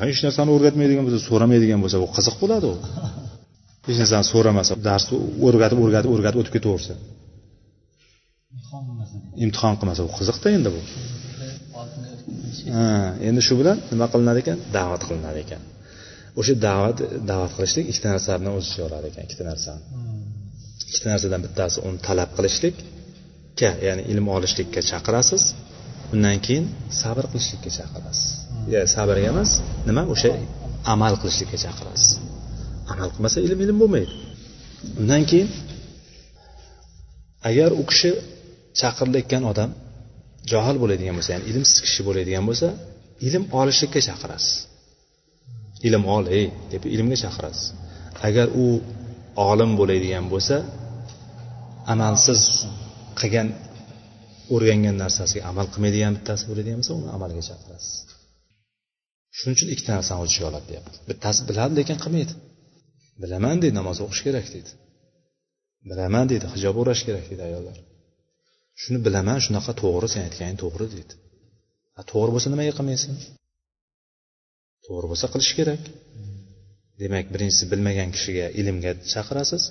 Hech 0.04 0.20
narsani 0.26 0.50
o'rgatmaydigan 0.56 1.04
bo'lsa 1.06 1.20
so'ramaydigan 1.28 1.80
bo'lsa 1.84 1.98
u 2.04 2.08
qiziq 2.16 2.36
bo'ladi 2.42 2.66
u. 2.72 2.74
Hech 3.86 3.98
narsani 4.02 4.26
so'ramasa 4.32 4.72
darsni 4.88 5.14
o'rgatib 5.46 5.78
o'rgatib 5.84 6.10
o'rgatib 6.14 6.38
o'tib 6.42 6.54
ketaversa. 6.56 6.94
Imtihon 9.44 9.74
qilmasa 9.80 10.02
u 10.08 10.10
qiziqda 10.18 10.48
endi 10.56 10.70
bu. 10.74 10.80
Ha 12.74 12.84
endi 13.28 13.40
shu 13.46 13.54
bilan 13.60 13.76
nima 13.92 14.06
qilinadi 14.12 14.38
ekan? 14.44 14.58
Da'vat 14.76 15.02
qilinadi 15.08 15.38
ekan. 15.46 15.62
O'sha 16.40 16.54
da'vat 16.68 16.98
da'vat 17.30 17.52
qilishlik 17.56 17.84
ikkita 17.90 18.08
narsa 18.14 18.30
bilan 18.40 18.52
o'z 18.58 18.64
ichiga 18.68 18.84
oladi 18.88 19.06
ekan 19.10 19.22
ikkita 19.28 19.44
narsani. 19.50 19.82
Ikkita 20.90 21.06
narsadan 21.12 21.40
bittasi 21.46 21.78
uni 21.88 21.98
talab 22.08 22.30
qilishlikka 22.36 23.70
ya'ni 23.88 24.02
ilm 24.12 24.26
olishlikka 24.36 24.80
chaqirasiz 24.90 25.42
undan 26.16 26.38
keyin 26.46 26.64
sabr 27.00 27.24
qilishlikka 27.32 27.70
chaqirasiz. 27.78 28.26
Sabrga 28.94 29.28
emas 29.32 29.50
nima? 29.88 30.02
O'sha 30.14 30.30
amal 30.92 31.14
qilishlikka 31.22 31.58
chaqirasiz. 31.64 32.10
Amal 32.92 33.08
qilmasa 33.14 33.38
ilm 33.46 33.58
ilm 33.64 33.76
bo'lmaydi. 33.82 34.12
Undan 35.00 35.22
keyin 35.30 35.48
agar 37.50 37.70
u 37.80 37.82
kishi 37.90 38.10
chaqirilayotgan 38.80 39.42
odam 39.50 39.70
johil 40.52 40.76
bo'ladigan 40.82 41.14
bo'lsa 41.18 41.30
ya'ni 41.34 41.44
ilmsiz 41.50 41.78
kishi 41.84 42.00
bo'ladigan 42.08 42.44
bo'lsa 42.48 42.68
ilm 43.26 43.42
olishlikka 43.60 44.00
chaqirasiz. 44.08 44.54
Ilm 45.88 46.02
ol 46.16 46.24
ey 46.38 46.46
deb 46.72 46.82
ilmga 46.94 47.16
chaqirasiz. 47.24 47.64
Agar 48.28 48.46
u 48.64 48.66
olim 49.50 49.70
bo'ladigan 49.80 50.24
bo'lsa 50.32 50.56
amalsiz 51.92 52.42
qilgan 53.20 53.48
o'rgangan 54.54 54.96
narsasiga 55.02 55.42
amal 55.50 55.66
qilmaydigan 55.72 56.12
bittasi 56.18 56.44
bo'ladigan 56.50 56.78
bo'lsa 56.80 56.92
uni 57.00 57.08
amalga 57.16 57.42
chaqirasiz. 57.50 57.94
Shuning 59.36 59.54
uchun 59.56 59.68
ikkita 59.74 59.90
narsani 59.98 60.20
o'z 60.24 60.30
ichiga 60.32 60.46
oladi 60.50 60.66
deyapti. 60.72 60.96
Bittasi 61.10 61.40
biladi 61.48 61.72
lekin 61.80 61.98
qilmaydi. 62.04 62.34
Bilaman 63.22 63.56
deydi 63.62 63.76
namoz 63.80 63.98
o'qish 64.04 64.22
kerak 64.26 64.46
deydi. 64.54 64.70
Bilaman 65.90 66.24
deydi 66.30 66.46
hijob 66.54 66.76
o'rash 66.82 67.02
kerak 67.08 67.24
deydi 67.30 67.42
ayollar. 67.48 67.76
Shuni 68.82 68.98
bilaman 69.06 69.38
shunaqa 69.46 69.72
to'g'ri 69.82 70.08
sen 70.14 70.22
aytganing 70.28 70.58
to'g'ri 70.62 70.86
deydi. 70.94 71.14
To'g'ri 72.10 72.30
bo'lsa 72.34 72.48
nimaga 72.54 72.72
qilmaysan 72.78 73.14
to'g'ri 74.86 75.06
bo'lsa 75.12 75.26
qilish 75.32 75.52
kerak. 75.58 75.82
Demak 77.02 77.26
birinchisi 77.34 77.64
bilmagan 77.72 78.10
kishiga 78.16 78.46
ilmga 78.60 78.92
chaqirasiz 79.12 79.62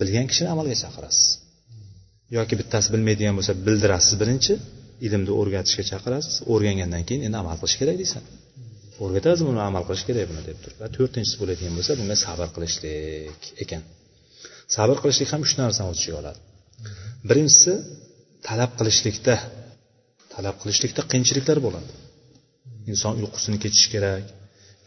bilgan 0.00 0.26
kishini 0.30 0.48
amalga 0.54 0.76
chaqirasiz. 0.84 1.26
Yoki 2.36 2.54
bittasi 2.60 2.88
bilmaydigan 2.94 3.34
bo'lsa 3.38 3.52
bildirasiz 3.66 4.14
birinchi 4.22 4.54
ilmni 5.06 5.32
o'rgatishga 5.40 5.84
chaqirasiz 5.90 6.34
o'rgangandan 6.52 7.02
keyin 7.08 7.22
endi 7.26 7.36
amal 7.42 7.56
qilish 7.60 7.76
kerak 7.80 7.96
deysan 8.02 8.24
o'rgatasiz 9.02 9.42
buni 9.48 9.60
amal 9.68 9.82
qilish 9.88 10.04
kerak 10.08 10.26
buni 10.30 10.42
deb 10.48 10.58
turib. 10.62 10.76
Va 10.82 10.88
to'rtinchisi 10.96 11.36
bo'ladigan 11.40 11.74
bo'lsa 11.78 11.92
bunga 12.00 12.16
sabr 12.26 12.48
qilishlik 12.56 13.40
ekan. 13.64 13.82
Sabr 14.76 14.96
qilishlik 15.02 15.28
ham 15.34 15.40
uch 15.46 15.54
narsani 15.60 15.88
o'z 15.92 15.98
ichiga 16.00 16.16
oladi. 16.22 16.40
Birinchisi 17.28 17.72
talab 18.48 18.70
qilishlikda 18.78 19.34
talab 20.34 20.56
qilishlikda 20.62 21.02
qiyinchiliklar 21.10 21.58
bo'ladi. 21.66 21.92
Inson 22.90 23.12
uyqusini 23.20 23.58
kechishi 23.64 23.88
kerak. 23.94 24.24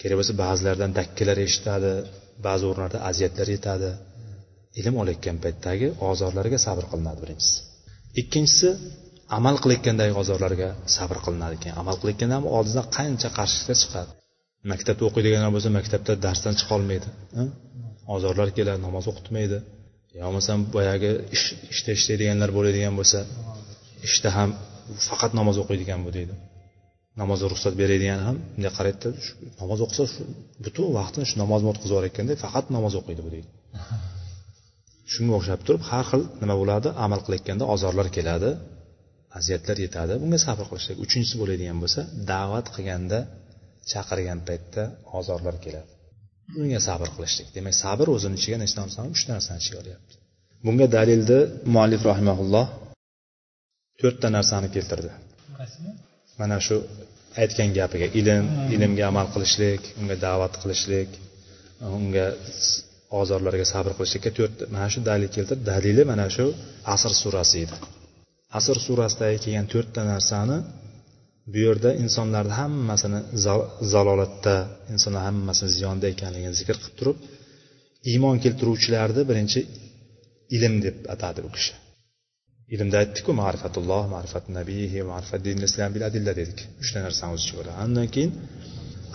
Kerak 0.02 0.16
bo'lsa 0.20 0.34
ba'zilardan 0.44 0.92
dakkalar 1.00 1.38
eshitadi 1.48 1.92
ba'zi 2.48 2.64
o'rinlarda 2.70 3.00
aziyatlar 3.10 3.48
yetadi. 3.56 3.90
Ilm 4.80 4.96
olayotgan 5.02 5.38
paytdagi 5.44 5.88
ozorlarga 6.10 6.58
sabr 6.68 6.86
qilinadi 6.92 7.20
birinchisi. 7.24 7.58
Ikkinchisi 8.22 8.70
amal 9.38 9.56
qilayotgandagi 9.64 10.14
ozorlarga 10.22 10.70
sabr 10.98 11.18
qilinadi 11.26 11.54
ekan. 11.60 11.74
Amal 11.82 11.96
qilayotganda 12.02 12.34
ham 12.40 12.46
oldindan 12.58 12.86
qancha 12.98 13.30
qarshiliklar 13.38 13.78
chiqadi. 13.84 14.12
Maktabda 14.72 15.04
o'qiydiganlar 15.10 15.52
bo'lsa 15.56 15.70
maktabda 15.78 16.14
darsdan 16.26 16.54
chiqolmaydi 16.60 17.10
ozorlar 18.16 18.50
keladi 18.58 18.80
namoz 18.88 19.06
o'qitmaydi. 19.12 19.58
Yo 20.18 20.22
bo'lmasam 20.28 20.60
boyagi 20.76 21.12
ish 21.36 21.46
ishda 21.74 21.92
ishlaydiganlar 21.98 22.50
bo'ladigan 22.58 22.94
bo'lsa 23.00 23.20
ishda 24.08 24.30
ham 24.38 24.50
faqat 25.08 25.32
namoz 25.40 25.58
o'qiydigan 25.64 26.00
bu 26.06 26.12
deydi. 26.18 26.36
Namozga 27.22 27.48
ruxsat 27.54 27.74
beradigan 27.82 28.20
ham 28.28 28.38
bunday 28.54 28.72
qaraydida 28.78 29.10
namoz 29.62 29.80
o'qisa 29.86 30.04
butun 30.66 30.88
vaqtini 31.00 31.26
shu 31.30 31.36
namozni 31.44 31.68
o'tkazib 31.72 31.94
yuborayotganda 31.94 32.34
faqat 32.44 32.66
namoz 32.76 32.94
o'qiydi 33.00 33.22
bu 33.26 33.30
deydi. 33.36 33.50
Shunga 35.14 35.34
o'xshab 35.40 35.62
turib 35.68 35.84
har 35.90 36.06
xil 36.10 36.22
nima 36.42 36.56
bo'ladi? 36.62 36.88
Amal 37.06 37.20
qilayotganda 37.26 37.64
ozorlar 37.74 38.08
keladi 38.18 38.50
aziyatlar 39.38 39.78
yetadi. 39.86 40.14
Bunga 40.24 40.40
sabr 40.48 40.66
qilishlik. 40.72 40.98
Uchinchisi 41.06 41.36
bo'ladigan 41.42 41.78
bo'lsa 41.84 42.02
da'vat 42.32 42.66
qilganda 42.76 43.20
chaqirgan 43.92 44.40
paytda 44.48 44.84
ozorlar 45.20 45.56
keladi. 45.66 45.90
Bunga 46.56 46.80
sabr 46.88 47.08
qilishlik. 47.16 47.48
Demak 47.58 47.76
sabr 47.84 48.08
o'zini 48.16 48.36
ichiga 48.40 48.58
nechta 48.64 48.80
narsani 48.86 49.08
uchta 49.16 49.30
narsani 49.38 49.60
ichiga 49.64 49.78
olyapti. 49.84 50.14
Bunga 50.66 50.88
dalilni 50.98 51.40
muallif 51.74 52.02
rahimaulloh 52.12 52.68
to'rtta 54.02 54.28
narsani 54.38 54.68
keltirdi. 54.76 55.12
Mana 56.40 56.58
shu 56.68 56.76
aytgan 57.42 57.70
gapiga 57.80 58.08
ilm 58.20 58.46
ilmga 58.76 59.04
amal 59.12 59.28
qilishlik 59.34 59.82
unga 60.00 60.16
da'vat 60.26 60.54
qilishlik 60.62 61.10
unga 61.98 62.28
ozorlarga 63.20 63.66
sabr 63.74 63.92
qilishlikka 63.98 64.32
to'rt 64.38 64.58
mana 64.74 64.88
shu 64.94 65.00
dalil 65.10 65.30
keltirib 65.36 65.62
dalili 65.72 66.04
mana 66.12 66.26
shu 66.36 66.46
asr 66.94 67.12
surasi 67.22 67.58
edi. 67.66 67.76
Asr 68.58 68.78
surasidagi 68.88 69.38
kelgan 69.44 69.68
to'rtta 69.74 70.02
narsani 70.12 70.58
bu 71.52 71.58
yerda 71.68 71.90
insonlarni 72.04 72.54
hammasini 72.62 73.20
zalolatda 73.94 74.56
insonlar 74.94 75.24
hammasini 75.30 75.70
ziyonda 75.78 76.06
ekanligini 76.14 76.56
zikr 76.60 76.76
qilib 76.84 76.96
turib 77.00 77.18
iymon 78.12 78.36
keltiruvchilarni 78.44 79.22
birinchi 79.30 79.60
ilm 80.56 80.74
deb 80.86 80.98
atadi 81.14 81.40
u 81.48 81.50
kishi. 81.56 81.74
Ilmda 82.76 82.98
aytdikku 83.04 83.32
ma'rifatulloh 83.42 84.04
ma'rifat 84.16 84.46
nabiyi 84.58 85.02
ma'rifat 85.12 85.42
din 85.48 85.58
islam 85.68 85.90
bil 85.96 86.04
adilla 86.10 86.34
dedik. 86.40 86.60
Uchta 86.82 86.98
narsani 87.06 87.32
o'z 87.36 87.42
ichiga 87.44 87.60
oladi 87.64 87.78
undan 87.86 88.08
keyin 88.16 88.32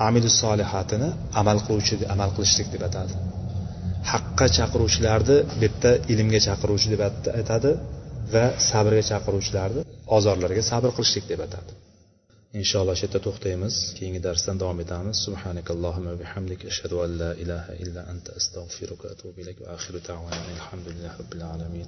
amilu 0.06 0.30
solihatini 0.42 1.08
amal 1.40 1.58
qiluvchi 1.66 1.94
amal 2.14 2.30
qilishlik 2.36 2.68
deb 2.74 2.82
atadi. 2.88 3.14
Haqqa 4.10 4.46
chaqiruvchilarni 4.58 5.36
bu 5.58 5.62
yerda 5.64 5.90
ilmga 6.12 6.40
chaqiruvchi 6.46 6.88
deb 6.94 7.02
aytadi 7.40 7.70
va 8.34 8.44
sabrga 8.70 9.02
chaqiruvchilarni 9.10 9.82
ozorlarga 10.16 10.62
sabr 10.70 10.90
qilishlik 10.96 11.24
deb 11.32 11.40
atadi. 11.46 11.72
Inshaalloh 12.60 12.94
shu 12.98 13.04
yerda 13.06 13.20
to'xtaymiz. 13.26 13.74
Keyingi 13.98 14.20
darsdan 14.26 14.56
davom 14.62 14.78
etamiz. 14.84 15.16
Subhanakallohumma 15.26 16.12
bihamdik. 16.22 16.60
Ashhadu 16.72 16.96
an 17.04 17.10
la 17.22 17.30
ilaha 17.42 17.72
illa 17.84 18.00
anta 18.12 18.30
astag'firuka 18.40 19.04
va 19.08 19.12
atubu 19.14 19.38
ilayk. 19.42 19.58
Va 19.64 19.68
axiru 19.76 19.98
alhamdulillahi 20.56 21.14
robbil 21.20 21.44
alamin. 21.52 21.80